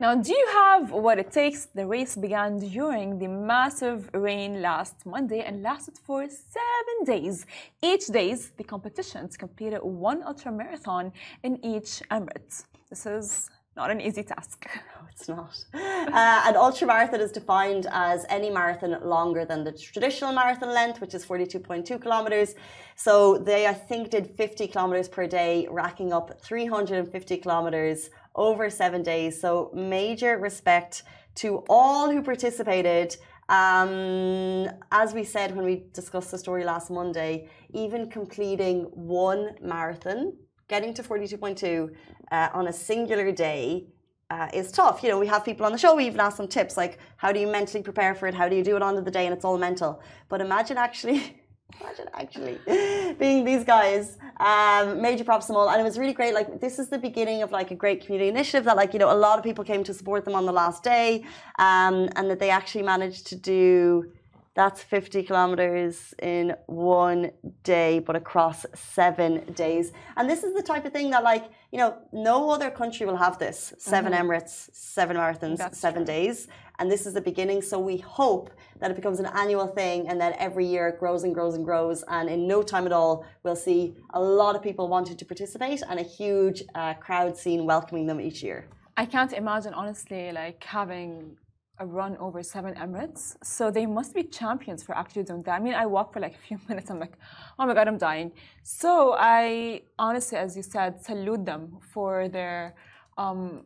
Now, 0.00 0.14
do 0.14 0.32
you 0.32 0.46
have 0.52 0.92
what 0.92 1.18
it 1.18 1.30
takes? 1.30 1.66
The 1.66 1.86
race 1.86 2.16
began 2.16 2.58
during 2.58 3.18
the 3.18 3.28
massive 3.28 4.08
rain 4.14 4.62
last 4.62 5.04
Monday 5.04 5.40
and 5.40 5.62
lasted 5.62 5.98
for 5.98 6.26
seven 6.28 6.96
days. 7.04 7.44
Each 7.82 8.06
day, 8.06 8.34
the 8.56 8.64
competitions 8.64 9.36
completed 9.36 9.80
one 9.82 10.22
ultra 10.22 10.52
marathon 10.52 11.12
in 11.42 11.62
each 11.62 12.02
emirate. 12.10 12.64
This 12.88 13.04
is 13.04 13.50
not 13.76 13.90
an 13.90 14.00
easy 14.00 14.22
task. 14.22 14.66
No, 14.94 15.06
it's 15.12 15.28
not. 15.28 15.54
Uh, 15.74 16.42
an 16.48 16.56
ultra 16.56 16.86
marathon 16.86 17.20
is 17.20 17.32
defined 17.32 17.86
as 17.90 18.24
any 18.28 18.50
marathon 18.50 18.92
longer 19.04 19.44
than 19.44 19.64
the 19.64 19.72
traditional 19.72 20.32
marathon 20.32 20.70
length, 20.72 21.00
which 21.00 21.14
is 21.14 21.24
42.2 21.24 22.00
kilometers. 22.00 22.54
So 22.96 23.38
they, 23.38 23.66
I 23.66 23.74
think, 23.74 24.10
did 24.10 24.26
50 24.26 24.66
kilometers 24.68 25.08
per 25.08 25.26
day, 25.26 25.66
racking 25.70 26.12
up 26.12 26.40
350 26.40 27.36
kilometers 27.38 28.10
over 28.40 28.70
seven 28.70 29.02
days. 29.02 29.38
So 29.40 29.70
major 29.74 30.38
respect 30.38 31.02
to 31.36 31.62
all 31.68 32.10
who 32.10 32.22
participated. 32.22 33.16
Um, 33.50 34.68
as 34.90 35.12
we 35.12 35.24
said 35.24 35.54
when 35.54 35.64
we 35.64 35.84
discussed 35.92 36.30
the 36.30 36.38
story 36.38 36.64
last 36.64 36.90
Monday, 36.90 37.48
even 37.74 38.08
completing 38.08 38.84
one 38.94 39.56
marathon, 39.60 40.32
getting 40.68 40.94
to 40.94 41.02
42.2 41.02 41.90
uh, 42.32 42.48
on 42.54 42.68
a 42.68 42.72
singular 42.72 43.30
day 43.30 43.88
uh, 44.30 44.48
is 44.54 44.72
tough. 44.72 45.02
You 45.02 45.10
know, 45.10 45.18
we 45.18 45.26
have 45.26 45.44
people 45.44 45.66
on 45.66 45.72
the 45.72 45.78
show. 45.78 45.94
We 45.94 46.06
even 46.06 46.20
ask 46.20 46.36
them 46.38 46.48
tips 46.48 46.76
like, 46.76 46.98
how 47.16 47.32
do 47.32 47.40
you 47.40 47.48
mentally 47.48 47.82
prepare 47.82 48.14
for 48.14 48.26
it? 48.28 48.34
How 48.34 48.48
do 48.48 48.56
you 48.56 48.64
do 48.64 48.76
it 48.76 48.82
under 48.82 49.02
the 49.02 49.10
day? 49.10 49.26
And 49.26 49.34
it's 49.34 49.44
all 49.44 49.58
mental. 49.58 50.00
But 50.28 50.40
imagine 50.40 50.78
actually. 50.78 51.36
Imagine 51.80 52.08
actually 52.14 52.58
being 53.18 53.44
these 53.44 53.64
guys. 53.64 54.18
Um, 54.38 55.02
major 55.02 55.24
props 55.24 55.46
to 55.46 55.52
them 55.52 55.58
all, 55.58 55.68
and 55.68 55.80
it 55.80 55.84
was 55.84 55.98
really 55.98 56.12
great. 56.12 56.34
Like 56.34 56.60
this 56.60 56.78
is 56.78 56.88
the 56.88 56.98
beginning 56.98 57.42
of 57.42 57.52
like 57.52 57.70
a 57.70 57.74
great 57.74 58.04
community 58.04 58.28
initiative 58.28 58.64
that 58.64 58.76
like 58.76 58.92
you 58.92 58.98
know 58.98 59.12
a 59.12 59.20
lot 59.26 59.38
of 59.38 59.44
people 59.44 59.64
came 59.64 59.84
to 59.84 59.94
support 59.94 60.24
them 60.24 60.34
on 60.34 60.46
the 60.46 60.52
last 60.52 60.82
day, 60.82 61.24
um, 61.58 62.08
and 62.16 62.30
that 62.30 62.38
they 62.38 62.50
actually 62.50 62.82
managed 62.82 63.26
to 63.28 63.36
do 63.36 64.10
that's 64.54 64.82
50 64.82 65.22
kilometers 65.22 66.12
in 66.20 66.56
one 66.66 67.30
day, 67.62 68.00
but 68.00 68.16
across 68.16 68.66
seven 68.74 69.44
days. 69.52 69.92
And 70.16 70.28
this 70.28 70.42
is 70.42 70.54
the 70.54 70.62
type 70.62 70.84
of 70.84 70.92
thing 70.92 71.10
that, 71.10 71.22
like, 71.22 71.44
you 71.70 71.78
know, 71.78 71.96
no 72.12 72.50
other 72.50 72.68
country 72.68 73.06
will 73.06 73.16
have 73.16 73.38
this 73.38 73.72
7 73.78 74.12
Emirates, 74.12 74.68
seven 74.72 75.16
marathons, 75.16 75.58
That's 75.58 75.78
seven 75.78 76.04
days. 76.04 76.48
And 76.80 76.90
this 76.90 77.06
is 77.06 77.14
the 77.14 77.20
beginning. 77.20 77.62
So 77.62 77.78
we 77.78 77.98
hope 77.98 78.50
that 78.80 78.90
it 78.90 78.96
becomes 78.96 79.20
an 79.20 79.26
annual 79.26 79.68
thing 79.68 80.08
and 80.08 80.20
that 80.20 80.34
every 80.38 80.66
year 80.66 80.88
it 80.88 80.98
grows 80.98 81.22
and 81.22 81.32
grows 81.32 81.54
and 81.54 81.64
grows. 81.64 82.02
And 82.08 82.28
in 82.28 82.48
no 82.48 82.62
time 82.62 82.86
at 82.86 82.92
all, 82.92 83.24
we'll 83.44 83.54
see 83.54 83.94
a 84.14 84.20
lot 84.20 84.56
of 84.56 84.62
people 84.62 84.88
wanting 84.88 85.16
to 85.16 85.24
participate 85.24 85.82
and 85.88 86.00
a 86.00 86.02
huge 86.02 86.64
uh, 86.74 86.94
crowd 86.94 87.36
scene 87.36 87.66
welcoming 87.66 88.06
them 88.06 88.20
each 88.20 88.42
year. 88.42 88.66
I 88.96 89.06
can't 89.06 89.32
imagine, 89.32 89.74
honestly, 89.74 90.32
like 90.32 90.64
having 90.64 91.36
a 91.80 91.86
run 91.86 92.16
over 92.18 92.42
seven 92.42 92.74
Emirates. 92.74 93.34
So 93.42 93.70
they 93.70 93.86
must 93.86 94.14
be 94.14 94.22
champions 94.22 94.82
for 94.82 94.96
actually 94.96 95.24
doing 95.24 95.42
that. 95.44 95.54
I 95.58 95.62
mean, 95.66 95.74
I 95.74 95.86
walk 95.86 96.12
for 96.12 96.20
like 96.20 96.34
a 96.40 96.42
few 96.48 96.58
minutes. 96.68 96.90
I'm 96.90 97.00
like, 97.00 97.14
oh 97.58 97.66
my 97.66 97.74
God, 97.74 97.88
I'm 97.88 97.98
dying. 97.98 98.30
So 98.62 99.16
I 99.18 99.82
honestly, 99.98 100.36
as 100.38 100.56
you 100.56 100.62
said, 100.62 101.02
salute 101.02 101.44
them 101.44 101.78
for 101.92 102.28
their. 102.28 102.74
Um, 103.18 103.64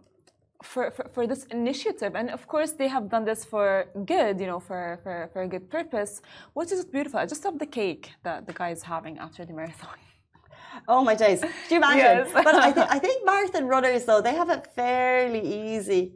for, 0.62 0.90
for, 0.90 1.07
for 1.12 1.27
this 1.27 1.44
initiative 1.50 2.14
and 2.16 2.31
of 2.31 2.48
course 2.48 2.72
they 2.72 2.88
have 2.88 3.11
done 3.11 3.27
this 3.27 3.44
for 3.44 3.85
good 4.07 4.40
you 4.40 4.46
know 4.46 4.59
for, 4.59 4.98
for, 5.03 5.29
for 5.31 5.42
a 5.42 5.48
good 5.48 5.68
purpose 5.68 6.22
which 6.55 6.72
is 6.72 6.87
beautiful 6.87 7.20
i 7.20 7.27
just 7.27 7.44
love 7.44 7.59
the 7.59 7.66
cake 7.66 8.12
that 8.22 8.46
the 8.46 8.53
guy 8.55 8.70
is 8.70 8.83
having 8.83 9.18
after 9.18 9.44
the 9.44 9.53
marathon 9.53 9.98
Oh 10.88 11.05
my 11.05 11.14
days! 11.14 11.40
Do 11.40 11.48
you 11.70 11.77
imagine? 11.77 12.24
Yes. 12.24 12.31
but 12.33 12.55
I, 12.55 12.72
th- 12.77 12.87
I 12.90 12.98
think 12.98 13.24
marathon 13.27 13.66
runners 13.66 14.07
though 14.07 14.22
they 14.22 14.35
have 14.35 14.48
it 14.50 14.66
fairly 14.74 15.42
easy. 15.77 16.14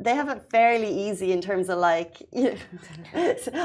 They 0.00 0.14
have 0.14 0.28
it 0.28 0.42
fairly 0.50 0.90
easy 1.06 1.32
in 1.32 1.40
terms 1.40 1.68
of 1.68 1.78
like. 1.78 2.16
You 2.32 2.56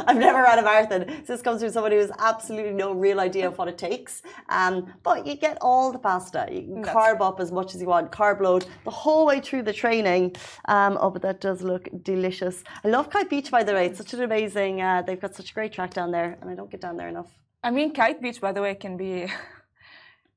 I've 0.08 0.17
never 0.17 0.41
run 0.41 0.60
a 0.60 0.63
marathon. 0.63 1.08
So 1.26 1.34
this 1.34 1.41
comes 1.41 1.62
from 1.62 1.71
somebody 1.71 1.95
who 1.95 2.02
has 2.02 2.12
absolutely 2.19 2.74
no 2.74 2.91
real 2.93 3.19
idea 3.19 3.48
of 3.48 3.58
what 3.58 3.67
it 3.67 3.78
takes. 3.78 4.21
Um, 4.50 4.93
but 5.04 5.26
you 5.26 5.36
get 5.36 5.58
all 5.62 5.91
the 5.91 6.00
pasta. 6.00 6.48
You 6.52 6.62
can 6.62 6.82
That's 6.82 6.95
carb 6.95 7.21
up 7.21 7.39
as 7.39 7.52
much 7.52 7.74
as 7.74 7.82
you 7.82 7.88
want, 7.88 8.12
carb 8.12 8.41
load 8.41 8.65
the 8.84 8.91
whole 8.91 9.26
way 9.26 9.39
through 9.39 9.63
the 9.63 9.74
training. 9.74 10.36
Um, 10.67 10.98
oh, 11.00 11.10
but 11.10 11.21
that 11.21 11.39
does 11.41 11.62
look 11.62 11.88
delicious. 12.04 12.63
I 12.84 12.88
love 12.89 13.10
Kite 13.10 13.30
Beach 13.30 13.50
by 13.52 13.63
the 13.63 13.74
way. 13.74 13.86
It's 13.88 13.98
such 13.98 14.13
an 14.13 14.21
amazing. 14.21 14.82
Uh, 14.82 15.02
they've 15.06 15.19
got 15.19 15.36
such 15.36 15.52
a 15.52 15.54
great 15.54 15.71
track 15.71 15.93
down 15.93 16.12
there, 16.12 16.38
and 16.41 16.50
I 16.50 16.56
don't 16.56 16.69
get 16.69 16.82
down 16.82 16.98
there 16.98 17.08
enough. 17.08 17.32
I 17.63 17.71
mean, 17.71 17.93
Kite 17.93 18.21
Beach, 18.21 18.39
by 18.41 18.52
the 18.52 18.62
way, 18.62 18.76
can 18.76 18.98
be 18.98 19.28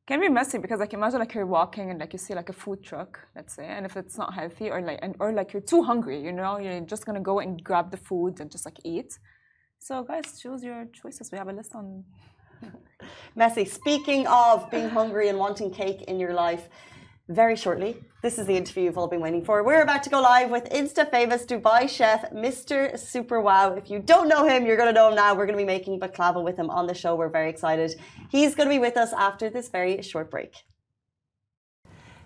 can 0.08 0.20
be 0.20 0.28
messy 0.30 0.56
because 0.56 0.80
like 0.80 0.94
imagine 0.94 1.18
like 1.18 1.34
you're 1.34 1.44
walking 1.44 1.90
and 1.90 2.00
like 2.00 2.14
you 2.14 2.18
see 2.18 2.34
like 2.34 2.48
a 2.48 2.52
food 2.54 2.82
truck, 2.82 3.20
let's 3.36 3.54
say, 3.54 3.66
and 3.66 3.84
if 3.84 3.94
it's 3.94 4.16
not 4.16 4.32
healthy 4.32 4.70
or 4.70 4.80
like 4.80 4.98
and 5.02 5.14
or 5.20 5.32
like 5.32 5.52
you're 5.52 5.68
too 5.72 5.82
hungry, 5.82 6.18
you 6.26 6.32
know, 6.32 6.58
you're 6.58 6.80
just 6.80 7.04
gonna 7.04 7.20
go 7.20 7.40
and 7.40 7.62
grab 7.62 7.90
the 7.90 7.98
food 7.98 8.40
and 8.40 8.50
just 8.50 8.64
like 8.64 8.78
eat. 8.84 9.18
So 9.78 10.02
guys, 10.02 10.40
choose 10.40 10.64
your 10.64 10.86
choices. 11.00 11.30
We 11.30 11.36
have 11.36 11.48
a 11.48 11.52
list 11.52 11.74
on. 11.74 12.04
Messy. 13.36 13.66
Speaking 13.66 14.26
of 14.26 14.70
being 14.70 14.88
hungry 14.88 15.28
and 15.28 15.38
wanting 15.38 15.70
cake 15.70 16.00
in 16.10 16.18
your 16.18 16.32
life, 16.32 16.70
very 17.28 17.56
shortly, 17.56 18.02
this 18.22 18.38
is 18.38 18.46
the 18.46 18.56
interview 18.56 18.84
you've 18.84 18.96
all 18.96 19.06
been 19.06 19.20
waiting 19.20 19.44
for. 19.44 19.62
We're 19.62 19.82
about 19.82 20.02
to 20.04 20.10
go 20.10 20.20
live 20.20 20.50
with 20.50 20.64
Insta 20.70 21.10
famous 21.10 21.44
Dubai 21.44 21.88
chef, 21.88 22.30
Mr. 22.32 22.98
Super 22.98 23.40
Wow. 23.40 23.74
If 23.74 23.90
you 23.90 23.98
don't 23.98 24.28
know 24.28 24.48
him, 24.48 24.64
you're 24.64 24.78
going 24.78 24.88
to 24.88 24.98
know 24.98 25.10
him 25.10 25.14
now. 25.14 25.34
We're 25.34 25.44
going 25.44 25.58
to 25.58 25.62
be 25.62 25.66
making 25.66 26.00
baklava 26.00 26.42
with 26.42 26.56
him 26.56 26.70
on 26.70 26.86
the 26.86 26.94
show. 26.94 27.14
We're 27.16 27.28
very 27.28 27.50
excited. 27.50 27.94
He's 28.30 28.54
going 28.54 28.68
to 28.68 28.74
be 28.74 28.78
with 28.78 28.96
us 28.96 29.12
after 29.12 29.50
this 29.50 29.68
very 29.68 30.00
short 30.00 30.30
break. 30.30 30.54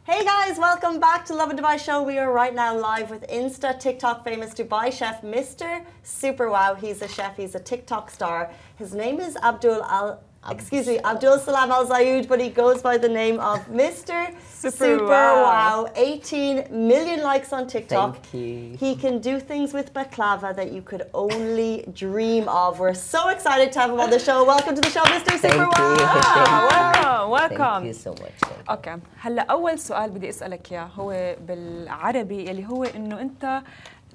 Hey 0.04 0.24
guys, 0.24 0.58
welcome 0.58 0.98
back 0.98 1.24
to 1.26 1.34
Lovin 1.34 1.56
Dubai 1.56 1.78
Show. 1.78 2.02
We 2.02 2.18
are 2.18 2.32
right 2.32 2.54
now 2.54 2.76
live 2.76 3.08
with 3.10 3.24
Insta 3.28 3.78
TikTok 3.78 4.24
famous 4.24 4.52
Dubai 4.52 4.92
chef, 4.92 5.22
Mr. 5.22 5.84
Super 6.02 6.48
Wow. 6.50 6.74
He's 6.74 7.02
a 7.02 7.08
chef, 7.08 7.36
he's 7.36 7.54
a 7.54 7.60
TikTok 7.60 8.10
star. 8.10 8.50
His 8.76 8.94
name 8.94 9.20
is 9.20 9.36
Abdul 9.36 9.82
Al. 9.84 10.22
Excuse 10.49 10.87
me, 10.87 10.97
Abdul 11.11 11.37
Salam 11.39 11.69
Al 11.77 11.85
Zayed, 11.87 12.25
but 12.31 12.39
he 12.39 12.49
goes 12.49 12.81
by 12.81 12.95
the 13.05 13.09
name 13.09 13.37
of 13.51 13.57
Mr. 13.81 14.17
Super 14.61 14.97
Wow. 15.05 15.43
Wow. 15.43 15.91
18 15.95 16.67
million 16.93 17.19
likes 17.21 17.51
on 17.51 17.67
TikTok. 17.67 18.15
Thank 18.15 18.33
you. 18.33 18.77
He 18.83 18.95
can 18.95 19.19
do 19.19 19.33
things 19.41 19.73
with 19.77 19.87
baklava 19.93 20.55
that 20.59 20.71
you 20.75 20.81
could 20.89 21.03
only 21.13 21.71
dream 22.03 22.47
of. 22.47 22.79
We're 22.79 22.93
so 23.15 23.21
excited 23.35 23.67
to 23.73 23.79
have 23.81 23.89
him 23.93 23.99
on 23.99 24.09
the 24.09 24.19
show. 24.27 24.37
Welcome 24.45 24.73
to 24.75 24.81
the 24.87 24.93
show, 24.97 25.03
Mr. 25.15 25.33
Super 25.43 25.65
Thank 25.65 25.99
you. 25.99 26.05
Wow. 26.05 27.29
welcome, 27.37 27.57
Thank 27.57 27.59
welcome. 27.59 27.85
you 27.89 27.93
so 28.05 28.11
much. 28.11 28.37
Thank 28.45 28.57
you. 28.57 28.69
اوكي 28.69 28.97
هلا 29.21 29.41
اول 29.41 29.79
سؤال 29.79 30.09
بدي 30.09 30.29
اسالك 30.29 30.71
اياه 30.71 30.89
هو 30.95 31.35
بالعربي 31.47 32.51
اللي 32.51 32.65
هو 32.67 32.83
انه 32.83 33.21
انت 33.21 33.61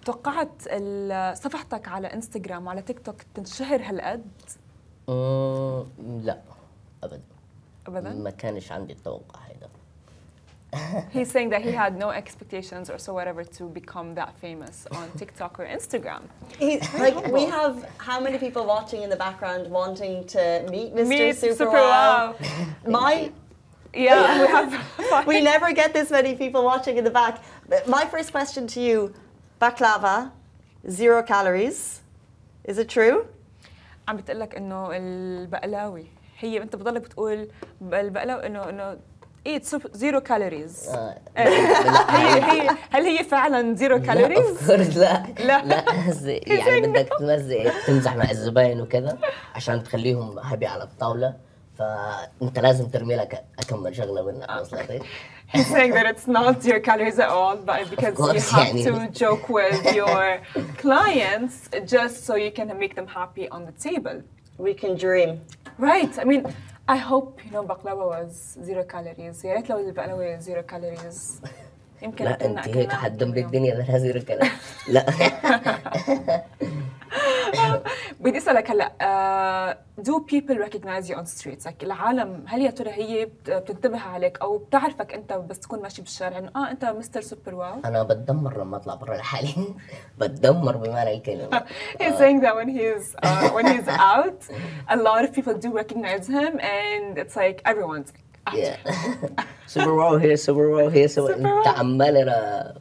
توقعت 0.04 0.62
ال- 0.66 1.36
صفحتك 1.38 1.88
على 1.88 2.06
انستغرام 2.14 2.66
وعلى 2.66 2.82
تيك 2.82 2.98
توك 2.98 3.16
تنشهر 3.34 3.80
هالقد 3.84 4.22
مم، 4.22 4.52
لا 5.08 6.38
ابدا 7.04 7.20
ابدا 7.86 8.10
ما 8.10 8.30
كانش 8.30 8.72
عندي 8.72 8.92
التوقع 8.92 9.40
هذا 9.40 9.68
He's 11.12 11.30
saying 11.30 11.50
that 11.50 11.60
he 11.60 11.72
had 11.72 11.98
no 11.98 12.10
expectations 12.10 12.88
or 12.88 12.96
so 12.96 13.12
whatever 13.12 13.44
to 13.44 13.64
become 13.64 14.14
that 14.14 14.34
famous 14.38 14.86
on 14.92 15.10
TikTok 15.18 15.60
or 15.60 15.66
Instagram. 15.66 16.22
He, 16.58 16.80
like 16.98 17.26
we 17.26 17.44
have 17.44 17.86
how 17.98 18.18
many 18.20 18.38
people 18.38 18.64
watching 18.64 19.02
in 19.02 19.10
the 19.10 19.16
background 19.16 19.70
wanting 19.70 20.24
to 20.28 20.66
meet 20.70 20.94
Mr. 20.94 21.08
Meet 21.08 21.36
Super, 21.36 21.54
Super 21.54 21.70
Wow. 21.72 22.36
Wow. 22.40 22.90
My 22.98 23.30
Yeah, 23.94 24.40
we 24.40 24.46
have. 24.46 25.26
we 25.26 25.40
never 25.42 25.72
get 25.72 25.92
this 25.92 26.10
many 26.10 26.34
people 26.34 26.64
watching 26.64 26.96
in 26.96 27.04
the 27.04 27.10
back. 27.10 27.42
But 27.68 27.86
My 27.86 28.04
first 28.06 28.30
question 28.32 28.66
to 28.68 28.80
you, 28.80 29.12
baklava, 29.60 30.30
zero 30.88 31.22
calories. 31.22 32.00
Is 32.64 32.78
it 32.78 32.88
true? 32.88 33.26
عم 34.07 34.17
بتقول 34.17 34.39
لك 34.39 34.55
إنه 34.55 34.89
البقلاوي. 34.93 36.05
هي 36.39 36.61
أنت 36.61 36.75
بتضلك 36.75 37.01
بتقول 37.01 37.47
البقلاوي 37.81 38.47
انه 38.47 38.69
إنه 38.69 38.97
ايت 39.47 39.65
زيرو 39.95 40.21
كالوريز 40.21 40.89
هي 41.37 42.43
هي 42.43 42.69
هل 42.91 43.03
هي 43.05 43.23
فعلا 43.23 43.75
زيرو 43.75 44.01
كالوريز؟ 44.01 44.71
لا. 44.97 45.23
لا. 45.39 45.65
لا 45.65 45.83
يعني 46.65 46.87
بدك 46.87 47.09
تمزق 47.19 47.85
تمزح 47.87 48.15
مع 48.15 48.31
الزباين 48.31 48.81
وكذا 48.81 49.17
عشان 49.55 49.83
تخليهم 49.83 50.39
هابي 50.39 50.65
على 50.65 50.83
الطاولة. 50.83 51.33
فانت 51.78 52.58
لازم 52.58 52.88
ترمي 52.88 53.16
لك 53.16 53.44
اكمل 53.58 53.96
شغله 53.96 54.22
منها 54.22 54.60
وصلت 54.60 54.90
إيه؟ 54.90 55.00
He's 55.54 55.66
saying 55.66 55.92
that 55.92 56.06
it's 56.06 56.26
not 56.26 56.62
zero 56.62 56.80
calories 56.80 57.18
at 57.18 57.28
all, 57.28 57.56
but 57.56 57.90
because 57.90 58.14
you 58.18 58.24
course, 58.24 58.50
have 58.50 58.74
يعني. 58.74 58.84
to 58.84 59.08
joke 59.22 59.48
with 59.50 59.94
your 59.94 60.40
clients 60.78 61.56
just 61.84 62.24
so 62.26 62.36
you 62.36 62.50
can 62.50 62.68
make 62.78 62.94
them 62.94 63.06
happy 63.06 63.46
on 63.50 63.66
the 63.66 63.72
table. 63.88 64.22
We 64.58 64.72
can 64.82 64.92
dream. 64.96 65.30
Right. 65.78 66.12
I 66.18 66.24
mean, 66.24 66.42
I 66.88 66.96
hope 66.96 67.28
you 67.44 67.50
know 67.54 67.64
baklava 67.64 68.04
was 68.14 68.56
zero 68.64 68.84
calories. 68.84 69.44
يا 69.44 69.54
ريت 69.54 69.70
لو 69.70 69.78
البقلاوة 69.78 70.38
zero 70.40 70.62
calories. 70.62 71.40
يمكن 72.01 72.25
لا 72.25 72.45
انت 72.45 72.67
هيك 72.67 72.91
حتدمري. 72.91 73.41
الدنيا 73.41 73.73
بدها 73.75 73.97
زيرو 73.97 74.21
كلام 74.21 74.49
لا. 74.89 75.05
بدي 78.19 78.37
أسألك 78.37 78.71
هلأ 78.71 79.77
do 80.01 80.11
people 80.31 80.55
recognize 80.57 81.09
you 81.09 81.15
on 81.15 81.25
streets 81.25 81.65
like 81.65 81.83
العالم 81.83 82.43
هل 82.47 82.61
يا 82.61 82.71
ترى 82.71 82.91
هي 82.91 83.25
بت- 83.25 83.49
بتنتبه 83.51 83.99
عليك 83.99 84.41
أو 84.41 84.57
بتعرفك 84.57 85.13
أنت 85.13 85.33
بس 85.33 85.59
تكون 85.59 85.81
ماشي 85.81 86.01
بالشارع 86.01 86.37
إنه 86.37 86.51
آه 86.55 86.71
أنت 86.71 86.85
مستر 86.85 87.21
سوبر 87.21 87.55
واو 87.55 87.79
أنا 87.85 88.03
بتدمر 88.03 88.57
لما 88.61 88.77
أطلع 88.77 88.95
برا 88.95 89.15
لحالي. 89.17 89.55
بتدمر 90.19 90.77
بمعنى 90.77 91.13
الكلمة. 91.17 91.63
He's 92.01 92.17
saying 92.17 92.39
that 92.41 92.55
when 92.55 92.69
he's 92.69 93.15
uh, 93.23 93.49
when 93.55 93.65
he's 93.73 93.87
out, 93.87 94.41
a 94.89 94.97
lot 94.97 95.23
of 95.25 95.31
people 95.37 95.53
do 95.65 95.69
recognize 95.81 96.27
him, 96.27 96.53
and 96.59 97.17
it's 97.17 97.35
like 97.35 97.57
everyone's. 97.71 98.09
سوبر 99.67 99.89
واو 99.89 100.15
هي 100.15 100.35
سوبر 100.37 100.61
واو 100.61 100.87
هي 100.87 101.07
سوبر 101.07 101.33
انت. 101.35 101.67
عمال 101.67 102.17
أنا 102.17 102.73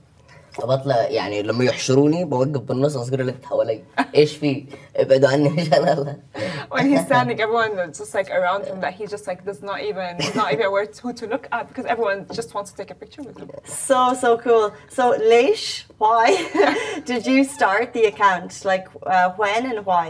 بطلع 0.59 0.97
يعني 0.97 1.43
لما 1.43 1.65
يحشروني 1.65 2.25
بوقف 2.25 2.61
بالنص 2.61 2.97
اصير 2.97 3.21
الف 3.21 3.45
حوالي 3.45 3.83
إيش 4.15 4.37
في 4.37 4.65
ابعدوا 4.97 5.29
عني 5.29 5.49
مشان 5.49 5.89
الله 5.89 6.17
when 6.71 6.87
he's 6.91 7.05
standing, 7.07 7.39
everyone 7.41 7.73
is 7.79 7.99
just 7.99 8.15
like 8.15 8.31
around 8.31 8.63
him 8.71 8.81
that 8.81 8.95
he 8.99 9.05
just 9.07 9.27
like 9.31 9.41
does 9.45 9.63
not 9.63 9.79
even 9.89 10.11
he's 10.21 10.37
not 10.43 10.49
even 10.53 10.67
aware 10.71 10.87
who 11.03 11.13
to 11.21 11.27
look 11.35 11.47
at 11.57 11.63
because 11.69 11.87
everyone 11.95 12.21
just 12.39 12.51
wants 12.55 12.69
to 12.73 12.77
take 12.81 12.91
a 12.97 12.99
picture 13.03 13.23
with 13.29 13.37
him. 13.41 13.49
So 13.89 13.99
so 14.25 14.31
cool. 14.45 14.67
So 14.97 15.05
Leish, 15.33 15.67
why 16.05 16.27
did 17.11 17.23
you 17.33 17.41
start 17.57 17.87
the 17.97 18.05
account? 18.13 18.51
Like 18.73 18.87
uh, 19.15 19.29
when 19.41 19.63
and 19.71 19.81
why? 19.91 20.07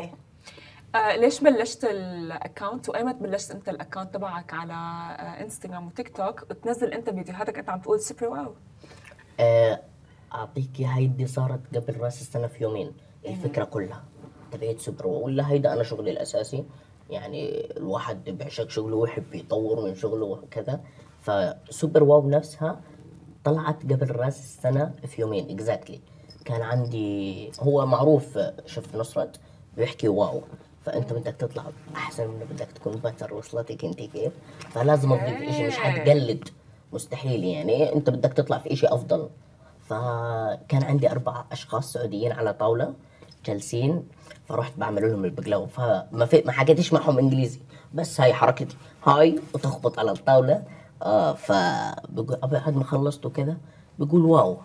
آه 0.96 1.16
ليش 1.16 1.40
بلشت 1.40 1.84
الاكونت 1.84 2.88
وأيمت 2.88 3.14
بلشت 3.14 3.50
أنت 3.50 3.68
الاكونت 3.68 4.14
تبعك 4.14 4.54
على 4.54 4.72
آه 4.72 5.42
إنستغرام 5.42 5.86
وتيك 5.86 6.16
توك؟ 6.16 6.42
وتنزل 6.50 6.92
أنت 6.92 7.10
فيديوهاتك؟ 7.10 7.58
أنت 7.58 7.70
عم 7.70 7.80
تقول 7.80 8.00
سوبر 8.00 8.28
واو 8.28 8.54
آه 9.40 9.80
اعطيك 10.34 10.80
يا 10.80 10.88
هيدي 10.96 11.26
صارت 11.26 11.76
قبل 11.76 12.00
رأس 12.00 12.20
السنة 12.20 12.46
في 12.46 12.64
يومين 12.64 12.92
الفكرة 13.26 13.64
كلها. 13.64 14.04
تبعت 14.52 14.78
سوبر 14.78 15.06
واو 15.06 15.24
ولا 15.24 15.50
هيدا 15.50 15.72
أنا 15.72 15.82
شغلي 15.82 16.10
الأساسي. 16.10 16.64
يعني 17.10 17.66
الواحد 17.76 18.24
بيعشق 18.30 18.68
شغله 18.70 18.96
ويحب 18.96 19.34
يطور 19.34 19.84
من 19.84 19.94
شغله 19.94 20.24
وكذا. 20.24 20.80
فسوبر 21.20 22.02
واو 22.02 22.28
نفسها 22.28 22.80
طلعت 23.44 23.82
قبل 23.82 24.16
رأس 24.16 24.38
السنة 24.38 24.94
في 25.06 25.20
يومين 25.20 25.50
اكزاكتلي 25.50 26.00
كان 26.44 26.62
عندي 26.62 27.50
هو 27.60 27.86
معروف 27.86 28.38
شيف 28.66 28.96
نصرت 28.96 29.40
بيحكي 29.76 30.08
واو 30.08 30.42
فأنت 30.86 31.12
بدك 31.12 31.34
تطلع 31.38 31.64
أحسن 31.96 32.28
من 32.28 32.46
بدك 32.50 32.68
تكون 32.74 32.92
بتر 32.92 33.34
وصلتك 33.34 33.84
أنت 33.84 33.98
كيف. 33.98 34.32
فلازم 34.70 35.16
تضيف 35.16 35.56
شيء 35.56 35.66
مش 35.66 35.76
حتقلد. 35.76 36.48
مستحيل 36.92 37.44
يعني. 37.44 37.92
أنت 37.94 38.10
بدك 38.10 38.32
تطلع 38.32 38.58
في 38.58 38.76
شيء 38.76 38.94
أفضل. 38.94 39.28
فكان 39.88 40.82
عندي 40.82 41.10
أربع 41.10 41.44
أشخاص 41.52 41.92
سعوديين 41.92 42.32
على 42.32 42.52
طاولة 42.52 42.94
جالسين. 43.46 44.02
فرحت 44.48 44.72
بعمل 44.76 45.10
لهم 45.10 45.24
البقلاوة. 45.24 45.66
فما 45.66 46.26
في 46.26 46.42
ما 46.46 46.52
حكيتش 46.52 46.92
معهم 46.92 47.18
إنجليزي. 47.18 47.60
بس 47.94 48.20
هاي 48.20 48.32
حركتي. 48.32 48.76
هاي 49.04 49.38
وتخبط 49.54 49.98
على 49.98 50.10
الطاولة. 50.10 50.62
آه 51.02 51.32
فبقول 51.32 52.36
بعد 52.42 52.76
ما 52.76 52.84
خلصت 52.84 53.26
وكذا 53.26 53.56
بقول 53.98 54.24
واو. 54.24 54.56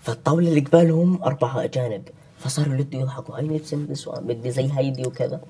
فالطاولة 0.00 0.48
اللي 0.48 0.60
قبالهم 0.60 1.22
أربعة 1.22 1.64
أجانب. 1.64 2.08
فصاروا 2.42 2.74
يردوا 2.74 3.00
يضحكوا. 3.00 3.36
اي 3.36 3.42
نيد 3.42 3.62
ذس 3.90 4.08
بدي 4.08 4.50
زي 4.50 4.70
هيدي 4.72 5.06
وكذا. 5.06 5.40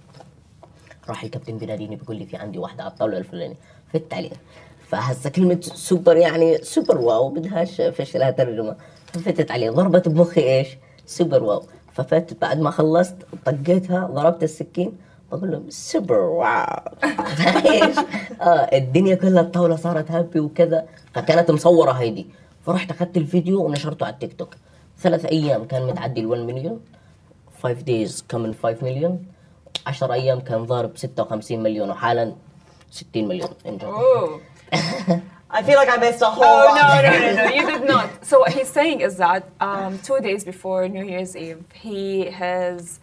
راح 1.08 1.24
الكابتن 1.24 1.58
بيناديني 1.58 1.96
بيقول 1.96 2.16
لي 2.16 2.26
في 2.26 2.36
عندي 2.36 2.58
واحدة 2.58 2.82
على 2.82 2.92
الطاوله 2.92 3.18
الفلانية. 3.18 3.56
فت 3.92 4.14
عليه 4.14 4.30
فهسه 4.88 5.30
كلمة 5.30 5.60
سوبر 5.60 6.16
يعني 6.16 6.58
سوبر 6.58 6.98
واو 6.98 7.28
بدهاش 7.28 7.80
فيش 7.80 8.16
لها 8.16 8.30
ترجمة. 8.30 8.76
ففتت 9.06 9.50
عليه. 9.50 9.70
ضربت 9.70 10.08
بمخي 10.08 10.40
إيش؟ 10.40 10.68
سوبر 11.06 11.42
واو. 11.42 11.62
ففت 11.92 12.40
بعد 12.40 12.60
ما 12.60 12.70
خلصت 12.70 13.16
طقيتها 13.44 14.06
ضربت 14.06 14.42
السكين. 14.42 14.92
بقول 15.32 15.50
لهم 15.50 15.70
سوبر 15.70 16.18
واو. 16.18 16.80
إيش؟ 17.66 17.96
آه 18.40 18.68
الدنيا 18.72 19.14
كلها 19.14 19.42
الطاولة 19.42 19.76
صارت 19.76 20.10
هابي 20.10 20.40
وكذا. 20.40 20.86
فكانت 21.14 21.50
مصورة 21.50 21.92
هيدي. 21.92 22.26
فرحت 22.66 22.90
أخذت 22.90 23.16
الفيديو 23.16 23.64
ونشرته 23.64 24.06
على 24.06 24.14
التيك 24.14 24.32
توك. 24.38 24.54
ثلاث 25.01 25.25
ايام 25.25 25.65
كان 25.65 25.87
متعدي 25.87 26.21
ال 26.21 26.25
1 26.27 26.41
مليون 26.41 26.81
5 27.63 27.75
days 27.81 28.23
كمان 28.29 28.53
5 28.53 28.77
مليون 28.85 29.25
10 29.87 30.13
ايام 30.13 30.39
كان 30.39 30.65
ضارب 30.65 30.97
56 30.97 31.63
مليون 31.63 31.89
وحالا 31.89 32.35
60 32.91 33.27
مليون 33.27 33.49
انجو 33.65 33.91
Oh. 33.97 34.39
I 35.57 35.61
feel 35.67 35.77
like 35.81 35.89
I 35.89 35.97
missed 36.05 36.21
a 36.21 36.31
whole 36.37 36.43
Oh 36.43 36.65
lot. 36.67 36.77
no, 36.81 36.87
no, 37.07 37.11
no, 37.25 37.29
no! 37.39 37.45
You 37.57 37.63
did 37.73 37.83
not. 37.93 38.07
So 38.29 38.33
what 38.43 38.51
he's 38.57 38.71
saying 38.79 38.99
is 39.07 39.13
that 39.25 39.43
um, 39.67 39.91
two 40.07 40.19
days 40.27 40.41
before 40.51 40.79
New 40.97 41.05
Year's 41.13 41.33
Eve, 41.45 41.63
he 41.85 42.01
has 42.43 42.99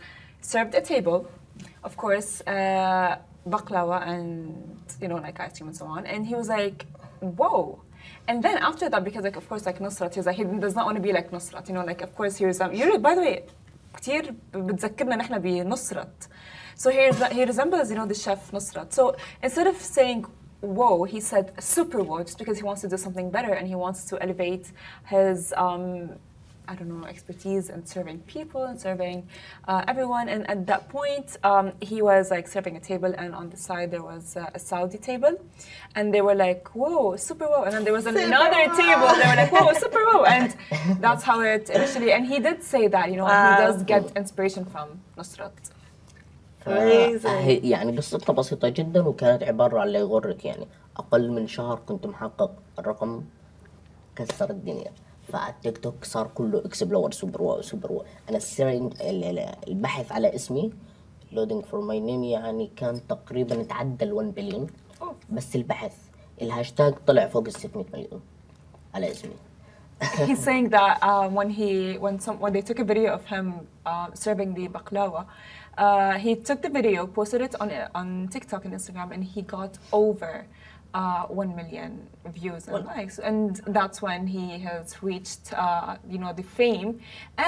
served 0.53 0.73
a 0.75 0.83
table, 0.93 1.19
of 1.89 1.93
course, 2.03 2.31
uh, 2.57 3.11
baklava 3.55 3.99
and 4.13 4.29
you 5.03 5.09
know 5.11 5.19
like 5.27 5.37
ice 5.47 5.55
cream 5.57 5.69
and 5.73 5.77
so 5.83 5.87
on, 5.97 6.01
and 6.13 6.21
he 6.31 6.35
was 6.41 6.49
like, 6.59 6.79
"Whoa!" 7.41 7.63
And 8.29 8.43
then 8.43 8.57
after 8.59 8.89
that, 8.89 9.03
because 9.05 9.25
like 9.25 9.37
of 9.37 9.49
course 9.49 9.67
like 9.67 9.79
Nusrat, 9.79 10.15
he's 10.15 10.27
like 10.27 10.37
he 10.37 10.45
does 10.45 10.75
not 10.75 10.87
want 10.87 10.97
to 10.97 11.03
be 11.03 11.13
like 11.13 11.31
Nusrat, 11.31 11.69
you 11.69 11.75
know, 11.75 11.85
like 11.85 12.01
of 12.03 12.15
course 12.15 12.37
he's 12.37 12.61
um, 12.61 12.73
you're 12.73 12.99
by 12.99 13.15
the 13.15 13.21
way 13.21 13.43
كتير 13.97 14.35
بتذكرنا 14.55 15.17
نحن 15.17 15.39
بنصرت. 15.39 16.29
So 16.77 16.91
he 16.91 17.11
he 17.33 17.45
resembles 17.45 17.91
you 17.91 17.97
know 17.97 18.07
the 18.07 18.15
chef 18.15 18.51
Nusrat. 18.51 18.93
So 18.93 19.17
instead 19.43 19.67
of 19.67 19.77
saying 19.77 20.27
whoa, 20.65 21.05
he 21.05 21.21
said 21.21 21.53
super 21.63 22.03
whoa, 22.03 22.23
just 22.23 22.39
because 22.39 22.57
he 22.57 22.65
wants 22.65 22.81
to 22.83 22.89
do 22.89 22.97
something 22.97 23.31
better 23.31 23.53
and 23.53 23.69
he 23.69 23.75
wants 23.75 24.05
to 24.07 24.21
elevate 24.23 24.73
his, 25.07 25.53
um, 25.57 26.11
I 26.69 26.75
don't 26.77 26.89
know, 26.89 27.07
expertise 27.07 27.69
in 27.69 27.85
serving 27.85 28.21
people 28.21 28.63
and 28.65 28.81
serving 28.81 29.19
uh, 29.69 29.85
everyone. 29.87 30.27
And 30.31 30.49
at 30.49 30.67
that 30.71 30.89
point, 30.89 31.37
um, 31.45 31.67
he 31.91 32.01
was 32.01 32.31
like 32.31 32.47
serving 32.49 32.75
a 32.77 32.81
table, 32.81 33.13
and 33.23 33.35
on 33.35 33.51
the 33.51 33.59
side 33.69 33.91
there 33.91 34.03
was 34.03 34.25
uh, 34.37 34.59
a 34.59 34.59
Saudi 34.59 34.97
table, 35.11 35.35
and 35.95 36.05
they 36.15 36.23
were 36.23 36.35
like, 36.47 36.63
whoa, 36.75 37.17
super 37.17 37.45
whoa. 37.53 37.65
And 37.65 37.73
then 37.75 37.85
there 37.85 37.93
was 37.93 38.07
another 38.07 38.63
wow. 38.69 38.81
table, 38.83 39.09
they 39.21 39.29
were 39.31 39.39
like, 39.43 39.53
whoa, 39.57 39.73
super 39.85 40.03
whoa. 40.11 40.25
And 40.25 40.49
that's 41.05 41.23
how 41.23 41.41
it 41.41 41.69
initially, 41.69 42.13
and 42.17 42.25
he 42.33 42.39
did 42.41 42.63
say 42.63 42.85
that, 42.95 43.11
you 43.11 43.17
know, 43.21 43.27
he 43.27 43.33
Wow. 43.33 43.59
does 43.67 43.83
get 43.93 44.05
inspiration 44.17 44.65
from 44.65 44.89
Nusrat. 45.19 45.53
Amazing. 46.67 47.27
هي- 47.31 47.71
يعني 47.71 47.97
قصتها 47.97 48.33
بسيطة 48.33 48.69
جدا 48.69 49.01
وكانت 49.07 49.43
عبارة 49.43 49.81
عن 49.81 49.87
اللي 49.87 49.99
يغرك 49.99 50.45
يعني 50.45 50.69
أقل 50.97 51.31
من 51.31 51.47
شهر 51.47 51.79
كنت 51.87 52.07
محقق 52.07 52.53
الرقم 52.79 53.25
كسر 54.17 54.51
الدنيا 54.51 54.93
فعلى 55.30 55.54
التيك 55.54 55.78
توك 55.78 56.04
صار 56.04 56.28
كله 56.36 56.60
اكسبلور 56.66 57.12
سوبر 57.12 57.42
واو 57.42 57.62
سوبر 57.62 57.92
واو 57.92 58.06
أنا 58.30 58.38
السيرين 58.38 58.86
ال- 58.86 59.24
ال- 59.24 59.56
البحث 59.68 60.12
على 60.12 60.36
اسمي 60.36 60.72
لودينج 61.32 61.64
فور 61.66 61.82
ماي 61.82 62.00
نيم 62.00 62.24
يعني 62.24 62.70
كان 62.76 63.08
تقريبا 63.08 63.64
تعدى 63.64 64.06
ال 64.06 64.14
1 64.14 64.36
بليون. 64.36 64.68
بس 65.30 65.56
البحث 65.56 65.96
الهاشتاج 66.42 66.94
طلع 67.08 67.28
فوق 67.28 67.44
ال 67.46 67.54
600 67.54 67.86
مليون 67.94 68.22
على 68.96 69.12
اسمي 69.12 69.32
He's 70.30 70.40
saying 70.50 70.70
that 70.78 70.96
um, 71.10 71.30
when 71.40 71.50
he 71.60 71.70
when 72.04 72.16
some 72.26 72.38
when 72.44 72.54
they 72.56 72.62
took 72.70 72.80
a 72.80 72.88
video 72.92 73.10
of 73.18 73.24
him 73.34 73.46
uh, 73.86 74.08
serving 74.26 74.50
the 74.60 74.66
baklawa, 74.76 75.22
uh, 75.86 76.14
he 76.26 76.32
took 76.48 76.60
the 76.66 76.72
video, 76.80 77.00
posted 77.18 77.42
it 77.48 77.54
on 77.62 77.68
on 78.00 78.08
TikTok 78.36 78.62
and 78.66 78.74
Instagram, 78.80 79.08
and 79.16 79.24
he 79.34 79.42
got 79.58 79.74
over 80.02 80.34
uh, 80.95 81.23
one 81.43 81.51
million 81.61 81.91
views 82.39 82.63
and 82.69 82.85
likes, 82.87 83.17
and 83.19 83.61
that's 83.77 83.99
when 84.07 84.21
he 84.37 84.45
has 84.67 84.87
reached 85.03 85.45
uh, 85.53 85.97
you 86.13 86.19
know 86.23 86.33
the 86.41 86.47
fame, 86.59 86.91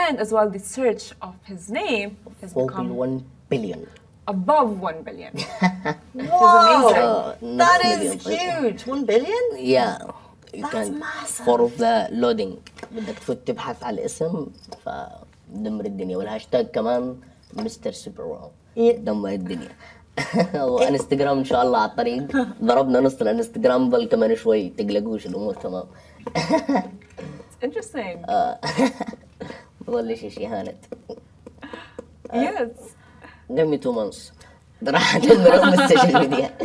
and 0.02 0.14
as 0.24 0.28
well 0.34 0.48
the 0.56 0.62
search 0.76 1.04
of 1.28 1.34
his 1.50 1.62
name 1.70 2.10
has 2.40 2.52
فوق 2.52 2.70
ال 2.80 2.88
become 2.88 2.90
1 2.96 3.22
بليون 3.50 3.86
above 4.28 4.70
one 4.88 4.98
billion. 5.08 5.32
Whoa, 6.14 7.34
amazing. 7.38 7.56
that 7.58 7.80
Next 7.82 8.02
is 8.02 8.02
million 8.02 8.18
person. 8.18 8.62
huge. 8.62 8.80
One 8.86 9.04
billion? 9.04 9.44
Yeah. 9.74 9.98
You 10.54 10.62
That's 10.62 10.88
can 10.88 10.98
massive. 10.98 11.44
for 11.46 11.58
of 11.66 11.72
the 11.78 12.08
loading 12.22 12.52
بدك 12.92 13.18
تفوت 13.18 13.38
تبحث 13.46 13.82
على 13.84 14.00
الاسم 14.00 14.46
فدمر 14.84 15.84
الدنيا 15.84 16.16
والهاشتاج 16.16 16.66
كمان 16.66 17.20
مستر 17.54 17.92
سوبر 17.92 18.22
واو 18.24 18.50
Yeah. 18.76 18.96
دمر 18.98 19.28
الدنيا 19.28 19.68
وانستغرام 20.55 21.37
ان 21.37 21.43
شاء 21.43 21.63
الله 21.63 21.79
على 21.79 21.91
الطريق 21.91 22.23
ضربنا 22.63 22.99
نص 22.99 23.21
الانستغرام 23.21 23.89
بل 23.89 24.05
كمان 24.07 24.35
شوي 24.35 24.69
تقلقوش 24.69 25.25
الأمور 25.25 25.53
تمام 25.53 25.83
interesting. 27.65 28.17
بظل 29.87 30.17
شيء 30.17 30.29
شيء 30.29 30.47
هانت 30.47 30.85
yes. 32.33 32.95
give 33.51 33.67
me 33.67 33.77
two 33.77 33.93
months 33.93 34.31
راح 34.87 35.15
ادمر 35.15 35.63
ام 35.63 35.73
السوشيال 35.73 36.19
ميديا 36.19 36.57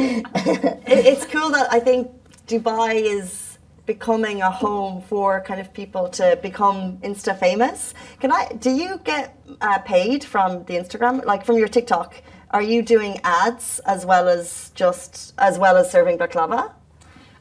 it's 0.87 1.25
cool 1.25 1.51
that 1.51 1.73
I 1.73 1.81
think 1.81 2.07
Dubai 2.49 2.95
is 3.19 3.47
becoming 3.87 4.43
a 4.43 4.51
home 4.51 5.01
for 5.03 5.41
kind 5.49 5.61
of 5.61 5.73
people 5.73 6.09
to 6.19 6.39
become 6.43 6.99
insta 7.09 7.39
famous. 7.39 7.95
Can 8.21 8.31
I? 8.33 8.49
Do 8.67 8.71
you 8.71 8.91
get 9.05 9.25
uh, 9.61 9.79
paid 9.79 10.25
from 10.25 10.65
the 10.65 10.75
Instagram, 10.83 11.25
like 11.25 11.43
from 11.49 11.57
your 11.57 11.69
TikTok? 11.69 12.11
Are 12.55 12.63
you 12.63 12.83
doing 12.83 13.15
ads 13.25 13.81
as 13.95 14.07
well 14.07 14.29
as 14.29 14.71
just 14.83 15.35
as 15.39 15.59
well 15.59 15.77
as 15.77 15.91
serving 15.91 16.19
baklava? 16.19 16.71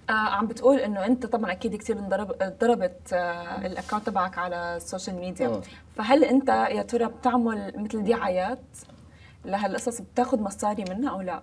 آه 0.09 0.11
عم 0.13 0.47
بتقول 0.47 0.79
إنه 0.79 1.05
أنت 1.05 1.25
طبعا 1.25 1.51
أكيد 1.51 1.75
كثير 1.75 1.99
انضرب 1.99 2.31
ضربت 2.61 3.13
آه 3.13 3.65
الاكونت 3.65 4.05
تبعك 4.05 4.37
على 4.37 4.75
السوشيال 4.75 5.15
ميديا 5.15 5.47
مم. 5.47 5.61
فهل 5.95 6.23
أنت 6.23 6.49
يا 6.49 6.81
ترى 6.81 7.05
بتعمل 7.05 7.73
مثل 7.75 8.03
دعايات 8.03 8.59
لهالقصص 9.45 10.01
بتاخذ 10.01 10.39
مصاري 10.39 10.85
منها 10.89 11.11
أو 11.11 11.21
لا؟ 11.21 11.41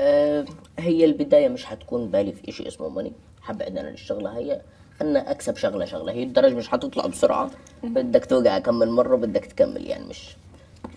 آه، 0.00 0.44
هي 0.78 1.04
البداية 1.04 1.48
مش 1.48 1.64
حتكون 1.64 2.08
بالي 2.10 2.32
في 2.32 2.48
إشي 2.48 2.68
اسمه 2.68 2.88
ماني 2.88 3.12
حبعد 3.42 3.76
أنا 3.78 3.88
الشغلة 3.88 4.38
هي 4.38 4.60
خلنا 5.00 5.30
أكسب 5.30 5.56
شغلة 5.56 5.84
شغلة. 5.84 6.12
هي 6.12 6.22
الدرج 6.22 6.52
مش 6.54 6.68
حتطلع 6.68 7.06
بسرعة. 7.06 7.50
بدك 7.82 8.24
توقع 8.26 8.58
كم 8.58 8.74
من 8.74 8.88
مرة 8.88 9.16
بدك 9.16 9.44
تكمل. 9.46 9.86
يعني 9.86 10.04
مش 10.04 10.36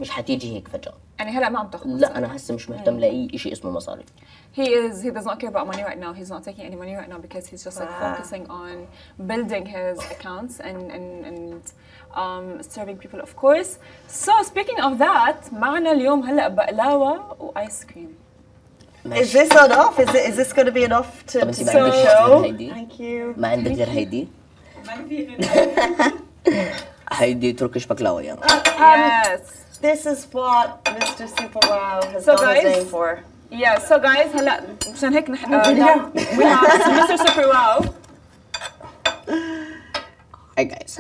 مش 0.02 0.10
حتيجي 0.10 0.56
هيك 0.56 0.68
فجأة 0.68 0.94
يعني 1.20 1.32
هلا 1.32 1.50
ما 1.50 1.60
عم 1.60 1.68
تاخذ 1.68 1.90
لا 1.90 2.18
أنا 2.18 2.36
هسه 2.36 2.54
مش 2.54 2.70
مهتم 2.70 3.00
لأي 3.00 3.28
إشي 3.34 3.52
اسمه 3.52 3.72
مصاري 3.72 4.04
He 4.58 4.68
is. 4.84 5.02
He 5.02 5.12
does 5.18 5.26
not 5.30 5.40
care 5.40 5.50
about 5.56 5.66
money 5.72 5.84
right 5.90 6.02
now. 6.06 6.12
He's 6.20 6.32
not 6.36 6.44
taking 6.44 6.66
any 6.70 6.78
money 6.84 6.94
right 7.02 7.10
now 7.14 7.20
because 7.28 7.46
he's 7.50 7.64
just 7.68 7.78
like 7.82 7.94
focusing 8.06 8.44
on 8.62 8.74
building 9.32 9.66
his 9.78 9.98
accounts 10.16 10.56
and 10.68 10.80
and 10.96 11.08
and 11.30 11.62
um, 12.22 12.46
serving 12.76 12.98
people, 13.04 13.20
of 13.28 13.32
course. 13.44 13.72
So 14.24 14.34
speaking 14.52 14.80
of 14.88 14.98
that, 15.06 15.54
معنا 15.54 15.92
اليوم 15.92 16.24
هلا 16.24 16.48
بقلاوة 16.48 17.36
وآيس 17.40 17.86
كريم. 17.86 18.16
Is 19.06 19.32
this 19.34 19.52
enough? 19.66 20.00
Is 20.00 20.10
it? 20.10 20.24
Is 20.30 20.36
this 20.36 20.54
going 20.54 20.68
to 20.68 20.72
be 20.72 20.84
enough 20.84 21.26
to, 21.28 21.46
ما 21.46 21.52
so 21.52 21.64
غير 21.64 21.92
show? 21.92 22.44
هيدي 22.44 22.70
Thank 22.72 23.00
you. 23.00 23.40
ما 23.40 23.48
عندك 23.48 23.72
غير 23.72 23.90
هيدي 23.90 24.28
هيدي 27.12 27.54
تركيش 27.54 27.86
بقلاوة 27.86 28.22
يعني 28.22 28.40
Yes. 28.42 29.42
This 29.82 30.06
is 30.06 30.20
what 30.32 30.68
Mr. 30.86 31.26
Super 31.38 31.64
Wow 31.70 32.00
has 32.14 32.26
So 32.26 32.36
done 32.36 32.56
his 32.56 32.64
guys- 32.64 32.78
name 32.78 32.86
for. 32.94 33.08
Yeah. 33.52 33.80
So 33.80 34.00
guys, 34.00 34.36
هلا 34.36 34.62
مشان 34.94 35.14
هيك 35.14 35.30
نحن 35.30 35.62
uh, 35.62 35.66
we 35.66 36.44
have 36.44 36.88
Mr. 36.98 37.18
Super 37.28 37.48
Wow. 37.54 37.90
هاي 40.58 40.66
جايز 40.66 41.00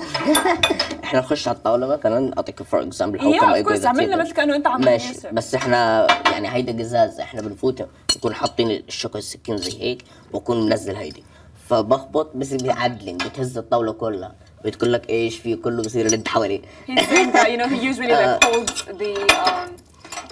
إحنا 1.04 1.20
نخش 1.20 1.48
على 1.48 1.58
الطاولة 1.58 1.88
مثلا 1.88 2.34
أعطيك 2.38 2.64
فور 2.64 2.82
اكزامبل 2.84 3.20
Yeah, 3.20 3.42
of 3.44 3.68
course. 3.72 3.86
عملنا 3.86 4.16
مثل 4.16 4.32
كأنه 4.32 4.56
أنت 4.56 4.68
عم 4.68 4.82
ماشي. 4.82 5.14
بس 5.32 5.56
إحنا 5.56 6.08
يعني 6.32 6.50
هيدا 6.54 6.84
قزاز 6.84 7.20
إحنا 7.20 7.42
بنفوت 7.42 7.88
نكون 8.18 8.34
حاطين 8.36 8.72
الشوكة 8.72 9.18
السكين 9.18 9.58
زي 9.58 9.82
هيك 9.82 10.04
وأكون 10.34 10.66
منزل 10.70 10.96
هيدي 10.96 11.24
فبخبط 11.70 12.32
بس 12.36 12.54
بيعدلن 12.54 13.18
بتهز 13.18 13.58
الطاولة 13.58 13.92
كلها 13.94 14.36
بتقول 14.66 14.94
لك 14.94 15.10
إيش 15.10 15.38
في 15.40 15.56
كله 15.56 15.84
حواليه. 16.28 16.62
He's 16.88 17.00
saying 17.08 17.32
that 17.34 17.48
you 17.52 17.58
know 17.58 17.68
he 17.68 17.80
usually 17.92 18.12
like 18.12 18.44
holds 18.48 18.84
the 19.02 19.14
um, 19.46 19.70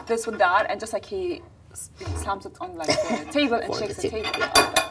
this 0.10 0.26
with 0.28 0.38
that 0.40 0.64
and 0.70 0.80
just 0.84 0.94
like 0.94 1.06
he 1.06 1.42
slams 2.24 2.46
it 2.50 2.56
on 2.64 2.70
like 2.80 2.88
the 2.88 3.32
table 3.38 3.60
and 3.64 3.70
shakes 3.80 3.96
the 3.96 4.10
table. 4.10 4.32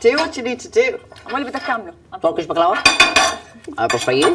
Do 0.05 0.11
what 0.20 0.33
you 0.37 0.42
need 0.48 0.61
to 0.66 0.70
do. 0.81 0.98
امال 1.27 1.37
اللي 1.40 1.51
بدك 1.51 1.62
تعمله؟ 1.62 1.94
عم 2.12 2.20
تركش 2.20 2.44
بقلاوه 2.44 2.79
بروفايل 3.79 4.35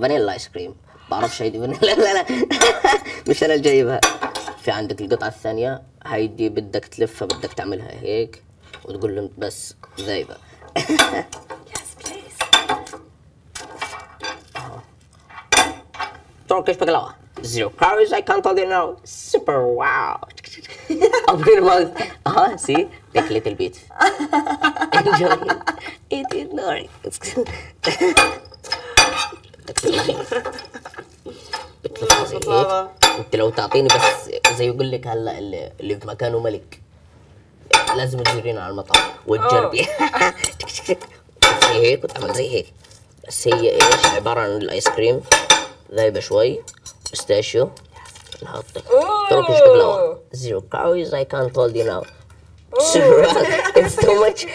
فانيلا 0.00 0.32
ايس 0.32 0.48
كريم 0.48 0.74
بعرفش 1.10 1.42
هيدي 1.42 1.58
فانيلا 1.60 1.94
لا 1.94 2.14
لا 2.14 2.24
مش 3.28 3.44
أنا 3.44 3.54
اللي 3.54 3.64
جايبها. 3.64 4.00
في 4.62 4.70
عندك 4.70 5.00
القطعة 5.00 5.28
الثانية. 5.28 5.82
هيدي 6.06 6.48
بدك 6.48 6.84
تلفها 6.84 7.26
بدك 7.26 7.52
تعملها 7.52 7.90
هيك. 7.90 8.42
وتقول 8.84 9.16
لهم 9.16 9.30
بس 9.38 9.74
ذايبه 10.00 10.36
Turkish 16.48 16.76
baklava. 16.76 17.14
Zero 17.44 17.70
calories, 17.70 18.12
I 18.12 18.22
can't 18.22 18.42
tell 18.42 18.58
you 18.58 18.66
now. 18.66 18.96
Super 19.04 19.66
wow. 19.66 20.20
Open 21.28 21.46
your 21.46 21.62
mouth. 21.62 21.90
Uh-huh, 22.24 22.56
see? 22.56 22.88
Take 23.12 23.30
a 23.30 23.32
little 23.32 23.54
bit. 23.54 23.84
Enjoy 24.92 25.32
it. 25.32 25.58
Eat 26.10 26.32
it, 26.32 26.52
Nori. 26.52 26.88
It's 29.68 29.84
بتلفها 31.84 32.24
زي 32.24 32.36
هيك 32.36 32.88
انت 33.18 33.36
لو 33.36 33.50
تعطيني 33.50 33.88
بس 33.88 34.30
زي 34.56 34.66
يقول 34.66 34.90
لك 34.90 35.06
هلا 35.06 35.38
اللي, 35.38 35.72
اللي 35.80 36.00
في 36.00 36.06
مكانه 36.06 36.38
ملك 36.38 36.80
لازم 37.96 38.22
تجرين 38.22 38.58
على 38.58 38.70
المطعم 38.70 39.10
وتجربي 39.26 39.86
زي 41.68 41.74
هيك 41.74 42.04
وتعمل 42.04 42.34
زي 42.34 42.50
هيك 42.50 42.66
بس 43.28 43.48
هي 43.48 43.74
إيش 43.74 44.06
عباره 44.06 44.40
عن 44.40 44.50
الايس 44.50 44.88
كريم 44.88 45.20
ذايبه 45.93 46.19
شوي 46.19 46.63
بيستاشيو 47.11 47.69
نحط 48.43 48.65
تركش 49.29 49.59
بقلاوه 49.59 50.21
زيرو 50.31 50.63
calories 50.75 51.09
I 51.13 51.25
can't 51.33 51.55
hold 51.55 51.75
you 51.75 51.83
now 51.83 52.05
it's 53.75 53.95
too 53.95 54.15
much 54.25 54.45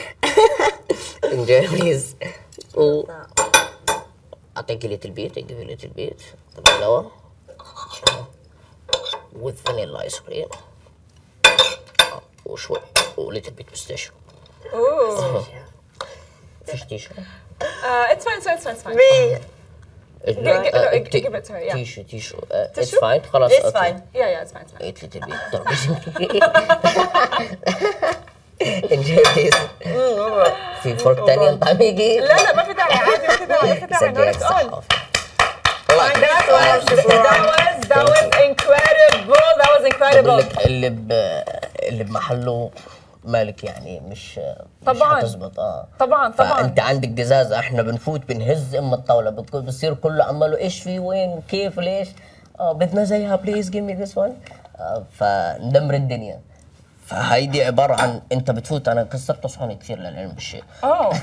enjoy 1.24 1.66
please 1.68 2.04
و 2.74 3.04
اعطيك 4.56 4.87
little 4.87 5.11
bit 5.11 5.38
I 5.38 5.42
give 5.42 5.59
you 5.61 5.76
little 5.76 5.90
bit 5.98 6.20
بقلاوه 6.56 7.12
with 9.42 9.68
vanilla 9.68 10.06
ice 10.09 10.18
cream 10.18 10.56
وشوي 12.46 12.80
و 13.16 13.32
little 13.32 13.52
bit 13.61 13.66
pistachio 13.76 14.12
Ooh. 14.74 15.42
فيش 16.66 16.82
تيشو 16.88 17.11
Uh, 17.61 18.12
it's 18.12 18.24
fine, 18.24 18.37
it's 18.38 18.64
fine, 18.64 18.74
it's 18.74 18.82
fine, 18.82 18.96
it's 20.28 20.38
fine. 20.38 20.63
Gi- 20.63 20.72
gi- 20.72 20.72
no, 20.74 21.03
gi- 21.11 21.22
give 21.26 21.36
it 21.39 21.43
to 21.45 21.51
her, 21.53 21.61
yeah. 21.67 21.74
تيشو 21.74 22.01
تيشو 22.01 22.38
اتس 22.51 22.91
Tissue? 22.95 23.01
فاين 23.01 23.22
خلاص 23.34 23.51
It's 23.51 23.65
أوكي. 23.65 23.78
fine. 23.80 23.95
Yeah, 24.15 24.19
yeah, 24.19 24.43
it's 24.43 24.51
fine, 24.53 24.63
it's 24.63 24.72
fine. 24.72 24.88
Eat 24.88 25.01
little 25.01 25.22
bit. 25.28 26.51
Enjoy 28.91 29.24
this. 29.36 29.55
في 30.84 30.95
فرق 30.97 31.26
تاني 31.26 31.57
طعم 31.57 31.82
يجي 31.82 32.19
لا 32.19 32.26
لا 32.26 32.55
ما 32.55 32.63
في 32.63 32.74
داعي 32.74 32.93
عادي 32.93 33.28
ما 33.28 33.36
في 33.38 33.45
داعي 33.45 33.67
ما 33.69 33.76
في 33.76 33.86
داعي 34.11 34.34
it's 34.34 34.39
صح 34.39 34.61
on. 34.61 34.65
والله 35.89 36.13
That 36.13 36.45
was, 36.47 36.86
that 36.86 37.05
was, 37.49 37.88
that 37.91 38.05
was 38.11 38.24
incredible. 38.47 39.45
That 39.59 39.69
was 39.76 39.84
incredible. 39.93 40.65
اللي. 40.65 40.88
اللي 41.89 42.03
بمحله 42.03 42.72
مالك 43.24 43.63
يعني 43.63 43.99
مش 43.99 44.39
طبعاً. 44.86 45.17
مش 45.17 45.24
هتزبط 45.24 45.59
آه. 45.59 45.88
طبعا 45.99 46.32
طبعا. 46.32 46.53
فأنت 46.53 46.80
عندك 46.80 47.09
جزازه 47.09 47.59
إحنا 47.59 47.82
بنفوت 47.82 48.26
بنهز 48.30 48.76
أم 48.76 48.93
الطاولة 48.93 49.30
بتكون 49.30 49.61
بصير 49.65 49.93
كله 49.93 50.24
عماله 50.24 50.57
إيش 50.57 50.82
في 50.84 50.99
وين 50.99 51.41
كيف 51.49 51.80
ليش؟ 51.80 52.09
آه 52.59 52.72
بدنا 52.72 53.03
زيها 53.03 53.36
بليز 53.36 53.69
جيف 53.69 53.84
مي 53.84 53.93
ذس 53.93 54.17
وان 54.17 54.34
فندمر 55.13 55.93
الدنيا. 55.93 56.39
فهيدي 57.05 57.63
عبارة 57.63 58.01
عن 58.01 58.22
أنت 58.32 58.51
بتفوت 58.51 58.88
أنا 58.88 59.03
كسرت 59.03 59.47
صحوني 59.47 59.76
كثير 59.76 59.99
للعلم 59.99 60.32
بالشيء. 60.32 60.63
Oh, 60.84 61.13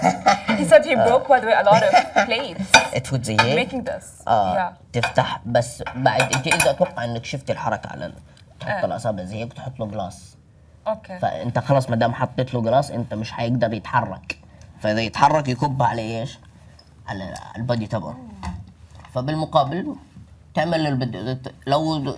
he 0.59 0.65
said 0.65 0.85
he 0.85 0.95
broke 0.95 1.29
by 1.29 1.41
the 1.41 1.47
way 1.47 1.55
a 1.55 1.65
lot 1.65 1.83
of 1.83 2.27
plates. 2.27 2.99
تفوت 3.05 3.25
زي 3.25 3.37
هيك 3.41 3.69
making 3.71 3.89
this. 3.89 4.29
آه 4.29 4.55
Yeah. 4.55 4.73
تفتح 4.93 5.41
بس 5.47 5.83
بعد 5.97 6.23
انت 6.23 6.47
اذا 6.47 6.71
أتوقع 6.71 7.05
إنك 7.05 7.25
شفت 7.25 7.51
الحركة 7.51 7.89
على 7.91 8.13
تحط 8.61 8.71
آه. 8.71 8.85
الاصابع 8.85 9.25
زي 9.25 9.37
هيك 9.37 9.51
وتحط 9.53 9.81
له 9.81 9.87
جلاس 9.87 10.37
Okay. 10.89 11.19
فأنت 11.23 11.59
خلاص 11.59 11.91
ما 11.91 11.97
دام 11.97 12.15
حطيت 12.15 12.55
له 12.55 12.63
جلاس 12.63 12.91
أنت 12.91 13.15
مش 13.15 13.33
حيقدر 13.33 13.73
يتحرك. 13.73 14.39
فإذا 14.81 15.01
يتحرك 15.01 15.49
يكب 15.49 15.83
على 15.83 16.21
إيش؟ 16.21 16.39
على 17.07 17.35
البادي 17.57 17.87
تبعه. 17.87 18.17
فبالمقابل 19.15 19.97
تعمل 20.55 20.87
اللي 20.87 21.07
بده 21.07 21.53
لو 21.67 22.17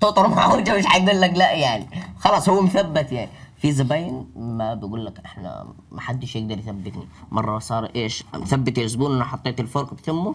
تطر 0.00 0.56
وجهه 0.56 0.78
مش 0.78 0.86
حيقول 0.86 1.20
لك 1.20 1.30
لا 1.30 1.52
يعني. 1.52 1.86
خلاص 2.18 2.48
هو 2.48 2.62
مثبت 2.62 3.12
يعني. 3.12 3.30
في 3.56 3.72
زباين 3.72 4.26
ما 4.36 4.74
بقول 4.74 5.06
لك 5.06 5.18
إحنا 5.24 5.66
ما 5.92 6.00
حدش 6.00 6.36
يقدر 6.36 6.58
يثبتني. 6.58 7.08
مرة 7.30 7.58
صار 7.58 7.90
إيش؟ 7.96 8.24
مثبت 8.34 8.78
الزبون 8.78 9.14
أنا 9.14 9.24
حطيت 9.24 9.60
الفرق 9.60 9.94
بتمه 9.94 10.34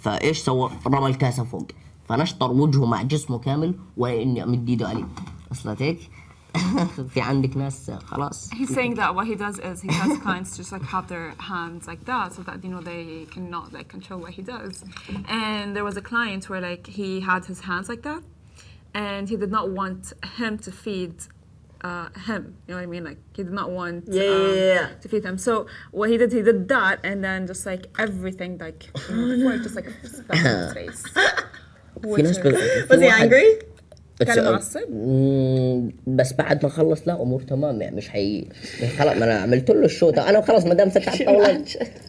فإيش 0.00 0.38
سوى؟ 0.38 0.70
رمى 0.86 1.06
الكاسة 1.06 1.44
فوق. 1.44 1.66
فنشطر 2.08 2.50
وجهه 2.50 2.86
مع 2.86 3.02
جسمه 3.02 3.38
كامل 3.38 3.74
ولا 3.96 4.22
اني 4.22 4.42
أمد 4.42 4.68
إيده 4.68 4.88
عليه. 4.88 5.06
وصلت 5.50 5.82
هيك؟ 5.82 6.10
في 7.13 7.21
عندك 7.21 7.57
ناس 7.57 7.91
خلاص 7.91 8.49
He's 8.53 8.69
saying 8.73 8.95
that 8.95 9.13
what 9.15 9.27
he 9.27 9.35
does 9.35 9.59
is 9.59 9.81
he 9.81 9.89
tells 9.89 10.17
clients 10.19 10.51
to 10.51 10.57
just 10.63 10.71
like 10.71 10.83
have 10.95 11.07
their 11.13 11.27
hands 11.51 11.83
like 11.91 12.03
that 12.05 12.27
so 12.35 12.41
that 12.47 12.63
you 12.63 12.69
know 12.73 12.81
they 12.91 13.05
cannot 13.35 13.73
like 13.77 13.87
control 13.95 14.19
what 14.25 14.31
he 14.37 14.41
does. 14.55 14.75
And 15.27 15.67
there 15.75 15.83
was 15.89 15.97
a 15.97 16.05
client 16.11 16.41
where 16.49 16.61
like 16.71 16.85
he 16.99 17.09
had 17.29 17.41
his 17.51 17.59
hands 17.69 17.87
like 17.93 18.03
that 18.09 18.21
and 18.93 19.23
he 19.31 19.35
did 19.43 19.51
not 19.57 19.65
want 19.79 20.03
him 20.39 20.53
to 20.65 20.71
feed 20.83 21.15
uh, 21.89 22.07
him. 22.27 22.41
You 22.65 22.71
know 22.71 22.77
what 22.79 22.87
I 22.89 22.93
mean? 22.95 23.03
Like 23.09 23.19
he 23.37 23.41
did 23.49 23.55
not 23.61 23.69
want 23.79 23.99
Yeah, 24.07 24.23
yeah, 24.23 24.73
yeah. 24.73 24.87
to 25.03 25.07
feed 25.11 25.23
him. 25.29 25.37
So 25.47 25.53
what 25.97 26.07
he 26.11 26.15
did, 26.21 26.31
he 26.39 26.41
did 26.49 26.59
that 26.75 26.95
and 27.07 27.17
then 27.27 27.39
just 27.51 27.63
like 27.71 27.83
everything 28.05 28.51
like 28.65 28.79
you 29.09 29.15
know, 29.15 29.27
before 29.35 29.53
it 29.57 29.61
just 29.67 29.75
like 29.79 29.89
splashed 30.15 30.45
in 30.45 30.55
his 30.63 30.73
face. 30.79 31.03
في 32.15 32.21
ناس 32.21 32.37
Which 32.39 32.43
ب... 32.43 32.47
is- 32.47 32.57
في 32.57 32.87
Was 32.89 32.99
he 33.01 33.07
واحد- 33.07 33.21
angry? 33.23 33.68
بس- 34.20 34.26
كان 34.26 34.44
معصب؟ 34.52 34.80
بس 36.06 36.32
بعد 36.32 36.62
ما 36.64 36.68
خلص 36.70 37.00
لا 37.06 37.22
أمور 37.22 37.42
تمام 37.42 37.82
يعني 37.82 37.96
مش 37.96 38.08
حي 38.08 38.44
خلاص 38.98 39.16
ما 39.16 39.24
أنا 39.24 39.34
عملت 39.34 39.70
له 39.70 39.84
الشو 39.84 40.10
ده 40.10 40.28
أنا 40.28 40.40
خلاص 40.40 40.64
ما 40.66 40.74
دام 40.74 40.90
على 40.96 41.16
الطاولة 41.20 41.64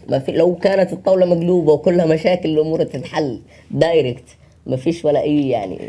ما 0.09 0.19
في 0.19 0.31
لو 0.31 0.55
كانت 0.55 0.93
الطاولة 0.93 1.25
مقلوبة 1.25 1.73
وكلها 1.73 2.05
مشاكل 2.05 2.49
الأمور 2.49 2.83
تتحل 2.83 3.39
دايركت 3.71 4.23
ما 4.65 4.75
فيش 4.77 5.05
ولا 5.05 5.21
أي 5.21 5.49
يعني 5.49 5.79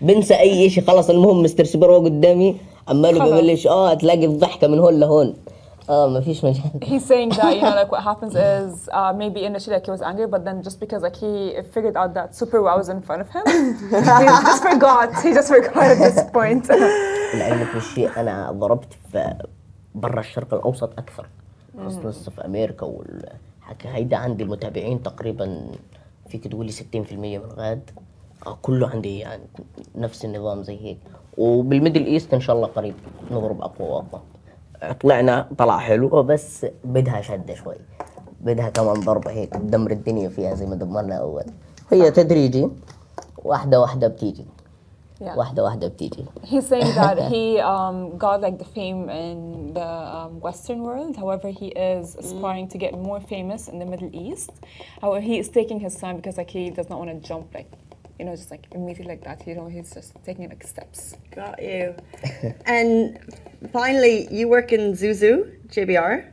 بنسى 0.00 0.34
أي 0.40 0.70
شيء 0.70 0.84
خلاص 0.84 1.10
المهم 1.10 1.42
مستر 1.42 1.64
سوبر 1.64 1.92
هو 1.92 2.04
قدامي 2.04 2.56
عمال 2.88 3.18
خلاص. 3.20 3.40
ببلش 3.40 3.66
آه 3.66 3.94
تلاقي 3.94 4.24
الضحكة 4.24 4.66
من 4.66 4.78
هون 4.78 5.00
لهون 5.00 5.34
آه 5.88 6.08
ما 6.08 6.20
فيش 6.20 6.44
مجال. 6.44 6.70
He's 6.84 7.04
saying 7.04 7.30
that 7.30 7.56
you 7.56 7.62
know 7.62 7.74
like 7.82 7.90
what 7.92 8.02
happens 8.02 8.34
is 8.34 8.88
uh, 8.92 9.12
maybe 9.22 9.40
initially 9.44 9.74
like 9.76 9.86
he 9.86 9.90
was 9.96 10.02
angry 10.02 10.26
but 10.34 10.44
then 10.44 10.62
just 10.62 10.78
because 10.80 11.02
like 11.02 11.16
he 11.16 11.32
figured 11.74 11.96
out 11.96 12.10
that 12.18 12.28
super 12.40 12.60
wow 12.62 12.76
was 12.82 12.88
in 12.88 13.00
front 13.08 13.20
of 13.24 13.28
him 13.36 13.44
he 14.22 14.26
just 14.50 14.62
forgot 14.70 15.08
he 15.24 15.30
just 15.38 15.48
forgot 15.56 15.84
at 15.94 15.98
this 16.06 16.18
point. 16.38 16.64
لعلمك 17.38 17.74
بالشيء 17.74 18.20
أنا 18.20 18.50
ضربت 18.50 18.92
في 19.12 19.34
برا 19.94 20.20
الشرق 20.20 20.54
الأوسط 20.54 20.98
أكثر 20.98 21.26
خصوصا 21.86 22.30
في 22.30 22.44
أمريكا 22.44 22.86
والحكي 22.86 23.88
هيدا 23.88 24.16
عندي 24.16 24.42
المتابعين 24.44 25.02
تقريبا 25.02 25.60
فيك 26.28 26.48
تقولي 26.48 26.72
60% 26.72 26.76
من 27.12 27.40
غاد. 27.56 27.90
آه 28.46 28.58
كله 28.62 28.88
عندي 28.88 29.18
يعني 29.18 29.42
نفس 29.96 30.24
النظام 30.24 30.62
زي 30.62 30.78
هيك. 30.84 30.98
وبالميدل 31.38 32.06
إيست 32.06 32.34
إن 32.34 32.40
شاء 32.40 32.56
الله 32.56 32.66
قريب 32.68 32.94
نضرب 33.30 33.60
أقوى 33.62 33.88
وأقوى. 33.88 34.20
طلعنا 35.00 35.48
طلع 35.58 35.78
حلو 35.78 36.22
بس 36.22 36.66
بدها 36.84 37.20
شده 37.20 37.54
شوي 37.54 37.74
بدها 38.40 38.68
كمان 38.68 39.00
ضربه 39.00 39.30
هيك 39.30 39.52
تدمر 39.52 39.90
الدنيا 39.90 40.28
فيها 40.28 40.54
زي 40.54 40.66
ما 40.66 40.74
دمرنا 40.76 41.14
اول 41.14 41.44
هي 41.90 42.10
تدريجي 42.10 42.68
واحدة 43.44 43.80
واحدة 43.80 44.08
بتيجي 44.08 44.44
Yeah. 45.20 45.36
واحدة 45.38 45.64
واحدة 45.64 45.88
بتيجي 45.88 46.24
he's 46.44 46.68
saying 46.68 46.94
that 46.94 47.18
he 47.32 47.58
um, 47.58 48.16
got 48.18 48.40
like 48.40 48.56
the 48.62 48.68
fame 48.76 49.02
in 49.10 49.74
the 49.74 49.88
um, 50.16 50.40
western 50.46 50.80
world 50.88 51.16
however 51.16 51.48
he 51.60 51.68
is 51.94 52.14
aspiring 52.22 52.68
to 52.68 52.78
get 52.78 52.92
more 53.08 53.20
famous 53.32 53.62
in 53.72 53.76
the 53.82 53.86
middle 53.92 54.10
east 54.12 54.52
however 55.02 55.20
he 55.20 55.34
is 55.42 55.48
taking 55.58 55.80
his 55.86 55.94
time 56.02 56.14
because 56.20 56.36
like 56.40 56.50
he 56.58 56.70
does 56.78 56.88
not 56.88 56.98
want 57.00 57.10
to 57.10 57.18
jump 57.30 57.46
like 57.58 57.68
you 58.18 58.24
know, 58.24 58.34
just 58.34 58.50
like 58.50 58.66
immediately 58.72 59.12
like 59.14 59.24
that. 59.24 59.46
You 59.46 59.54
know, 59.54 59.68
he's 59.68 59.92
just 59.94 60.12
taking 60.24 60.48
like 60.48 60.64
steps. 60.66 61.14
Got 61.34 61.62
you. 61.62 61.94
and 62.66 63.18
finally, 63.72 64.28
you 64.30 64.48
work 64.48 64.72
in 64.72 64.92
Zuzu 64.92 65.54
JBR. 65.68 66.32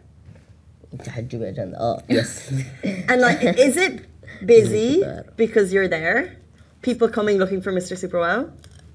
Oh, 1.78 2.00
yes. 2.08 2.52
and 3.10 3.22
like, 3.22 3.44
is 3.44 3.78
it 3.78 4.06
busy 4.46 5.04
because 5.36 5.74
you're 5.74 5.88
there? 5.88 6.38
People 6.82 7.10
coming 7.10 7.38
looking 7.38 7.62
for 7.62 7.72
Mr. 7.72 7.98
Super 7.98 8.20
Wow? 8.20 8.50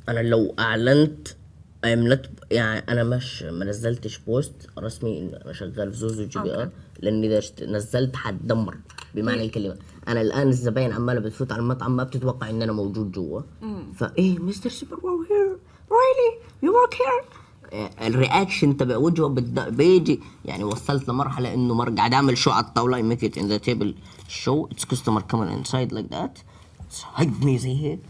أنا 0.08 0.20
لو 0.20 0.54
أعلنت 0.58 1.28
I'm 1.86 2.12
not 2.12 2.28
يعني 2.50 2.84
أنا 2.88 3.04
مش 3.04 3.42
ما 3.42 3.64
نزلتش 3.64 4.18
بوست 4.18 4.54
رسمي 4.78 5.18
إن 5.18 5.34
أنا 5.34 5.52
شغال 5.52 5.92
في 5.92 5.98
زوزو 5.98 6.26
جي 6.26 6.38
بي 6.38 6.54
آر 6.54 6.70
لأن 7.00 7.24
إذا 7.24 7.40
نزلت 7.66 8.16
هتدمر 8.16 8.76
بمعنى 9.14 9.44
الكلمة 9.44 9.76
أنا 10.08 10.20
الآن 10.20 10.48
الزباين 10.48 10.92
عمالة 10.92 11.20
بتفوت 11.20 11.52
على 11.52 11.60
المطعم 11.60 11.96
ما 11.96 12.04
بتتوقع 12.04 12.50
ان 12.50 12.62
أنا 12.62 12.72
موجود 12.72 13.12
جوا. 13.12 13.40
فايه 13.94 14.38
مستر 14.38 14.70
سوبر 14.70 14.98
واو 15.02 15.22
هير 15.22 15.58
رايلي 15.90 16.42
يو 16.62 16.72
ورك 16.74 16.94
هير 16.94 17.24
الرياكشن 18.06 18.76
تبع 18.76 18.96
وجهه 18.96 19.28
بيجي. 19.68 20.20
يعني 20.44 20.64
وصلت 20.64 21.08
لمرحلة 21.08 21.54
إنه 21.54 21.74
مر 21.74 21.90
قاعد 21.90 22.14
اعمل 22.14 22.38
شو 22.38 22.50
على 22.50 22.66
الطاوله 22.66 23.02
ميك 23.02 23.24
ات 23.24 23.38
ان 23.38 23.48
ذا 23.48 23.56
تيبل 23.56 23.94
شو 24.28 24.66
اتس 24.66 24.84
كاستمر 24.84 25.22
كمان 25.22 25.48
انسايد 25.48 25.92
لايك 25.92 26.06
ذات 26.10 26.38
هاجمني 27.14 27.58
زي 27.58 27.82
هيك. 27.84 28.00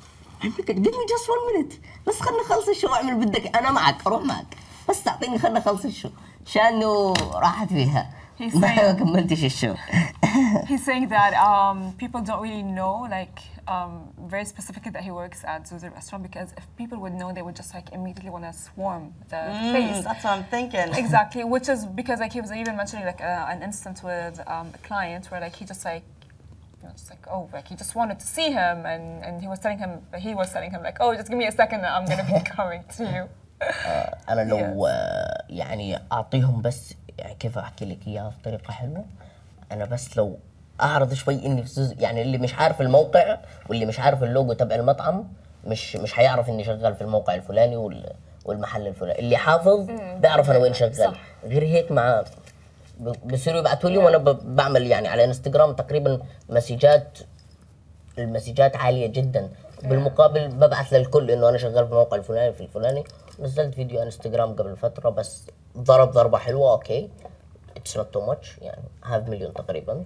Give 0.43 0.97
me 1.01 1.07
just 1.13 1.27
one 1.29 1.43
minute. 1.51 1.75
بس 2.09 2.21
خلنا 2.21 2.41
نخلص 2.41 2.69
الشو 2.69 2.89
اعمل 2.89 3.27
بدك. 3.27 3.57
أنا 3.57 3.71
معك 3.71 4.07
أروح 4.07 4.25
معك. 4.25 4.57
بس 4.89 5.03
تعطيني 5.03 5.39
خلنا 5.39 5.59
نخلص 5.59 5.85
الشو. 5.85 6.09
شانه 6.47 7.13
راحت 7.35 7.69
فيها؟ 7.69 8.20
He's 8.40 8.56
ما 8.56 8.68
saying- 8.76 8.96
كملتش 9.00 9.44
الشو 9.44 9.76
He's 10.72 10.84
saying 10.86 11.08
that 11.10 11.34
um, 11.50 11.78
people 12.04 12.22
don't 12.30 12.42
really 12.48 12.64
know, 12.80 12.96
like, 13.18 13.38
um, 13.74 13.92
very 14.34 14.46
specifically 14.54 14.92
that 14.96 15.04
he 15.08 15.12
works 15.22 15.40
at 15.54 15.60
Zuzu 15.70 15.88
restaurant 15.98 16.22
because 16.30 16.50
if 16.60 16.66
people 16.80 16.98
would 17.04 17.16
know, 17.22 17.30
they 17.38 17.44
would 17.48 17.58
just 17.62 17.72
like 17.78 17.88
immediately 17.98 18.32
want 18.36 18.44
to 18.50 18.54
swarm 18.66 19.04
the 19.32 19.42
place. 19.72 19.98
That's 20.08 20.24
what 20.26 20.34
I'm 20.38 20.46
thinking. 20.56 20.88
Exactly, 21.04 21.44
which 21.56 21.68
is 21.74 21.80
because 22.00 22.18
like 22.24 22.34
he 22.38 22.42
was 22.46 22.52
even 22.62 22.74
mentioning 22.82 23.06
like 23.12 23.22
uh, 23.32 23.54
an 23.54 23.60
instance 23.70 24.00
with 24.10 24.36
um, 24.56 24.68
a 24.80 24.82
client 24.90 25.24
where 25.30 25.40
like 25.46 25.56
he 25.60 25.64
just 25.72 25.84
like 25.92 26.06
you 26.78 26.84
know, 26.84 26.94
just 27.00 27.10
like 27.14 27.24
oh 27.36 27.44
like 27.56 27.68
he 27.72 27.76
just 27.84 27.94
wanted 28.00 28.18
to 28.24 28.28
see 28.36 28.50
him 28.60 28.78
and, 28.94 29.06
and 29.26 29.34
he 29.44 29.48
was 29.54 29.60
telling 29.64 29.80
him 29.86 29.92
he 30.28 30.32
was 30.42 30.48
telling 30.56 30.72
him 30.76 30.82
like 30.90 30.98
oh 31.04 31.10
just 31.20 31.30
give 31.32 31.40
me 31.44 31.48
a 31.54 31.56
second 31.62 31.80
I'm 31.96 32.06
gonna 32.12 32.28
be 32.34 32.40
coming 32.58 32.82
to 32.98 33.04
you. 33.16 33.24
انا 34.30 34.42
لو 34.42 34.86
آه، 34.88 35.44
يعني 35.50 36.00
اعطيهم 36.12 36.62
بس 36.62 36.94
يعني 37.21 37.35
كيف 37.35 37.59
أحكي 37.59 37.85
لك 37.85 37.99
إياها 38.07 38.33
بطريقة 38.41 38.73
حلوة؟ 38.73 39.05
أنا 39.73 39.85
بس 39.85 40.17
لو 40.17 40.39
أعرض 40.81 41.15
شوي 41.15 41.47
إني 41.47 41.63
في 41.63 41.95
يعني 41.99 42.23
اللي 42.23 42.39
مش 42.39 42.55
عارف 42.55 42.81
الموقع 42.81 43.39
واللي 43.69 43.87
مش 43.87 44.01
عارف 44.01 44.23
اللوجو 44.23 44.53
تبع 44.53 44.75
المطعم 44.75 45.25
مش 45.67 45.97
مش 45.97 46.19
هيعرف 46.19 46.49
إني 46.49 46.65
شغال 46.65 46.95
في 46.95 47.03
الموقع 47.03 47.35
الفلاني 47.35 47.77
وال 47.77 48.13
والمحل 48.45 48.87
الفلاني. 48.87 49.19
اللي 49.19 49.37
حافظ 49.37 49.87
بيعرف 50.17 50.51
أنا 50.51 50.59
وين 50.59 50.73
شغال. 50.75 51.17
غير 51.45 51.63
هيك 51.63 51.93
مع 51.93 52.25
بصيروا 53.25 53.61
يبعثوا 53.61 53.91
لي 53.91 53.99
وأنا 53.99 54.19
بعمل 54.43 54.87
يعني 54.87 55.09
على 55.09 55.25
إنستغرام 55.25 55.73
تقريبا 55.73 56.21
مسجات 56.49 57.19
المسجات 58.19 58.77
عالية 58.77 59.07
جدا. 59.07 59.49
بالمقابل 59.83 60.49
ببعث 60.49 60.93
للكل 60.93 61.31
إنه 61.31 61.49
أنا 61.49 61.59
شغال 61.59 61.87
في 61.87 61.93
الموقع 61.93 62.17
الفلاني 62.17 62.53
في 62.53 62.61
الفلاني. 62.61 63.05
نزلت 63.41 63.75
فيديو 63.75 64.03
إنستغرام 64.03 64.53
قبل 64.55 64.77
فترة 64.77 65.11
بس 65.11 65.47
ضرب 65.80 66.12
ضربه 66.12 66.38
حلوه 66.38 66.72
اوكي 66.72 67.10
اتس 67.78 67.98
نوت 67.98 68.14
تو 68.14 68.26
ماتش 68.26 68.58
يعني 68.62 68.84
هاف 69.04 69.30
مليون 69.30 69.54
تقريبا 69.54 70.04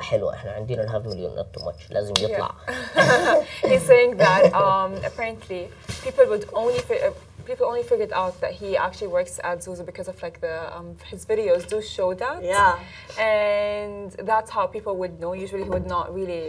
حلو 0.00 0.30
احنا 0.30 0.52
عندنا 0.52 0.82
الهاف 0.82 1.06
مليون 1.06 1.34
نوت 1.34 1.46
تو 1.52 1.64
ماتش 1.64 1.90
لازم 1.90 2.12
يطلع 2.20 2.50
He's 3.62 3.82
saying 3.92 4.16
that 4.16 4.44
um, 4.64 4.92
apparently 5.10 5.62
people 6.04 6.26
would 6.32 6.44
only 6.60 6.78
fi- 6.88 7.02
uh, 7.08 7.10
people 7.48 7.66
only 7.66 7.82
figured 7.82 8.12
out 8.12 8.34
that 8.40 8.52
he 8.60 8.68
actually 8.86 9.10
works 9.18 9.34
at 9.48 9.56
Zuzu 9.64 9.84
because 9.90 10.08
of 10.12 10.16
like 10.22 10.40
the 10.40 10.56
um, 10.76 10.88
his 11.12 11.22
videos 11.32 11.62
do 11.72 11.78
show 11.96 12.08
that. 12.22 12.38
Yeah. 12.42 12.78
And 13.18 14.10
that's 14.30 14.50
how 14.56 14.64
people 14.76 14.94
would 15.00 15.14
know. 15.22 15.32
Usually 15.44 15.64
he 15.68 15.70
would 15.76 15.88
not 15.96 16.06
really 16.18 16.44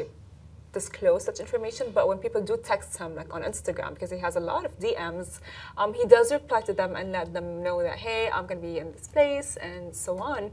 disclose 0.73 1.23
such 1.23 1.39
information, 1.39 1.85
but 1.93 2.07
when 2.09 2.17
people 2.17 2.41
do 2.41 2.57
text 2.71 2.97
him 2.97 3.15
like 3.15 3.33
on 3.33 3.41
Instagram 3.43 3.93
because 3.93 4.11
he 4.11 4.19
has 4.19 4.35
a 4.35 4.43
lot 4.51 4.65
of 4.65 4.77
DMs, 4.79 5.39
um, 5.77 5.93
he 5.93 6.05
does 6.05 6.31
reply 6.31 6.61
to 6.61 6.73
them 6.73 6.95
and 6.95 7.11
let 7.11 7.33
them 7.33 7.63
know 7.63 7.81
that 7.81 7.97
hey, 7.97 8.29
I'm 8.33 8.45
gonna 8.45 8.67
be 8.71 8.79
in 8.79 8.91
this 8.91 9.07
place 9.07 9.57
and 9.57 9.95
so 9.95 10.19
on. 10.19 10.51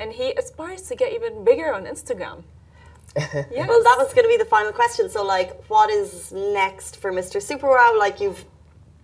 And 0.00 0.12
he 0.12 0.32
aspires 0.32 0.82
to 0.88 0.94
get 0.96 1.12
even 1.12 1.44
bigger 1.44 1.74
on 1.74 1.84
Instagram. 1.84 2.38
yes. 3.16 3.68
Well, 3.68 3.82
that 3.82 3.96
was 3.98 4.14
going 4.14 4.24
to 4.24 4.28
be 4.28 4.36
the 4.36 4.50
final 4.56 4.72
question. 4.72 5.10
So, 5.10 5.22
like, 5.24 5.50
what 5.68 5.90
is 5.90 6.32
next 6.32 6.96
for 7.02 7.12
Mr. 7.12 7.42
Super 7.42 7.68
Wow? 7.68 7.96
Like, 7.98 8.20
you've 8.20 8.44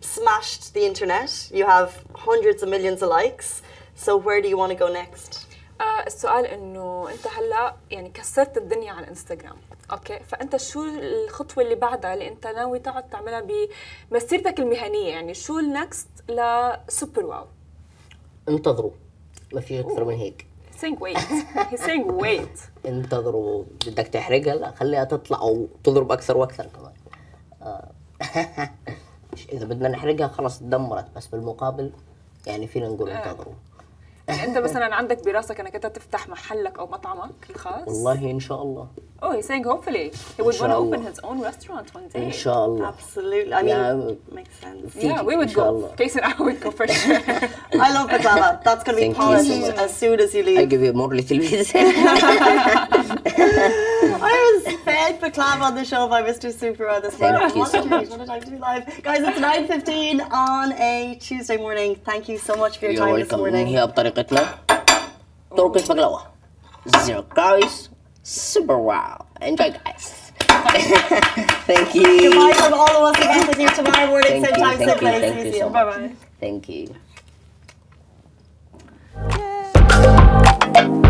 smashed 0.01 0.73
the 0.75 0.85
internet. 0.87 1.51
You 1.53 1.67
have 1.67 2.03
hundreds 2.15 2.63
of 2.63 2.69
millions 2.69 3.03
of 3.03 3.09
likes. 3.09 3.63
So, 3.95 4.17
where 4.17 4.41
do 4.41 4.49
you 4.49 4.57
want 4.57 4.71
to 4.73 4.79
go 4.79 4.89
next? 4.93 5.47
آه 5.81 6.07
السؤال 6.07 6.47
انه 6.47 7.09
انت 7.11 7.27
هلا 7.27 7.75
يعني 7.91 8.09
كسرت 8.09 8.57
الدنيا 8.57 8.93
على 8.93 9.05
الانستغرام 9.05 9.57
أوكي. 9.92 10.20
فأنت 10.20 10.58
شو 10.58 10.84
الخطوة 10.84 11.64
اللي 11.64 11.76
بعدها 11.76 12.14
اللي 12.14 12.28
أنت 12.28 12.48
ناوي 12.48 12.80
تقعد 12.80 13.10
تعملها 13.10 13.48
بمسيرتك 14.12 14.60
المهنية؟ 14.60 15.10
يعني 15.10 15.34
شو 15.34 15.60
النكست 15.60 16.08
لسوبر 16.30 17.26
واو 17.26 17.46
انتظروا 18.50 18.92
ما 19.54 19.62
في 19.62 19.80
أكثر 19.80 20.04
من 20.04 20.16
هيك. 20.16 20.46
Saying 20.82 21.00
wait. 21.00 21.18
He's 21.72 21.82
saying 21.82 22.08
wait. 22.22 22.86
انتظروا. 22.86 23.64
بدك 23.88 24.08
تحرقها 24.08 24.56
لا 24.56 24.72
خليها 24.72 25.04
تطلع 25.04 25.38
أو 25.42 25.68
تضرب 25.84 26.12
أكثر 26.12 26.38
وأكثر 26.38 26.68
كمان. 26.68 26.94
آه. 27.62 27.92
مش 29.34 29.48
إذا 29.54 29.66
بدنا 29.66 29.90
نحرقها 29.90 30.28
خلاص 30.28 30.60
تدمرت. 30.60 31.06
بس 31.16 31.28
بالمقابل 31.28 31.92
يعني 32.48 32.68
فينا 32.68 32.88
نقول 32.88 33.10
انتظروا. 33.10 33.54
يعني 34.28 34.44
أنت 34.44 34.58
مثلا 34.58 34.96
عندك 34.96 35.26
براسك 35.26 35.60
إنك 35.60 35.76
أنت 35.76 35.86
تفتح 35.86 36.30
محلك 36.30 36.80
أو 36.80 36.88
مطعمك 36.88 37.50
الخاص؟ 37.50 37.88
والله 37.88 38.32
إن 38.32 38.40
شاء 38.40 38.62
الله. 38.62 38.88
Oh, 39.23 39.33
he's 39.33 39.47
saying 39.47 39.65
hopefully 39.65 40.13
he 40.37 40.43
would 40.43 40.55
إن 40.55 40.61
want 40.61 40.71
to 40.73 40.77
شاء 40.77 40.83
open 40.85 41.01
الله. 41.01 41.09
his 41.11 41.19
own 41.29 41.41
restaurant 41.41 41.87
one 41.95 42.07
day. 42.09 42.21
ان 42.27 42.33
شاء 42.33 42.67
الله 42.67 42.89
Absolutely. 42.89 43.55
I 43.55 43.63
mean, 43.63 43.69
Yeah. 43.69 44.35
makes 44.39 44.55
sense. 44.65 44.95
Yeah, 44.95 45.23
we 45.23 45.35
would 45.37 45.49
إن 45.49 45.55
شاء 45.55 45.65
go. 45.65 45.71
الله. 45.71 45.97
Casey 45.97 46.19
and 46.21 46.33
I 46.33 46.43
would 46.43 46.61
go 46.61 46.71
for 46.71 46.87
sure. 46.87 47.21
I 47.87 47.93
love 47.97 48.09
baklava. 48.11 48.49
That's 48.63 48.85
going 48.85 48.97
to 48.97 49.03
be 49.03 49.13
Thank 49.15 49.17
you 49.17 49.23
so 49.23 49.27
polished 49.27 49.67
much. 49.69 49.79
as 49.87 49.93
soon 50.03 50.21
as 50.21 50.35
you 50.35 50.43
I 50.43 50.47
leave. 50.49 50.69
give 50.69 50.83
you 50.83 50.93
more 50.93 51.09
little 51.21 51.39
bit 51.39 51.75
I 54.29 54.37
was 54.65 54.75
fed 54.85 55.21
baklava 55.21 55.63
on 55.69 55.75
the 55.75 55.85
show 55.85 56.09
by 56.09 56.21
Mr. 56.23 56.53
Super 56.53 56.87
Wow 56.87 57.01
this 57.01 57.15
Thank 57.15 57.39
morning. 57.39 57.57
you 57.57 57.61
What 57.63 57.71
so 57.73 57.81
a 57.81 57.89
treat. 57.89 58.11
What 58.11 58.21
a 58.21 58.27
time 58.27 58.43
to 58.43 58.51
be 58.51 58.59
live. 58.59 59.03
Guys, 59.03 59.21
it's 59.29 59.39
9.15 59.39 60.31
on 60.33 60.73
a 60.73 61.17
Tuesday 61.21 61.57
morning. 61.57 61.91
Thank 62.11 62.29
you 62.29 62.39
so 62.39 62.55
much 62.55 62.79
for 62.79 62.85
your 62.87 62.95
You're 62.95 63.07
time 63.07 63.15
this 63.21 63.29
welcome 63.29 63.41
morning. 63.41 63.67
ننهيها 63.67 63.85
بطريقتنا 63.85 64.43
طرق 65.57 65.77
البقلاوة 65.77 66.23
zero 67.07 67.23
calories 67.35 67.89
super 68.24 68.78
wow. 68.78 69.26
Enjoy, 69.42 69.72
guys. 69.72 70.32
thank 71.66 71.96
you. 71.96 72.32
Goodbye 72.32 72.54
from 72.58 72.74
all 72.74 73.08
of 73.08 73.16
us 73.16 73.18
again 73.18 73.48
with 73.48 73.60
you 73.60 73.70
tomorrow 73.70 74.08
morning, 74.08 74.44
same 74.44 74.54
time, 74.54 74.78
same 74.78 74.98
place. 74.98 75.22
Thank 75.22 75.46
you 75.46 75.54
so 75.54 75.70
bye 75.70 75.86
bye. 75.86 76.16
Thank 76.40 76.70
you. 76.70 76.96
Yay. 80.76 81.02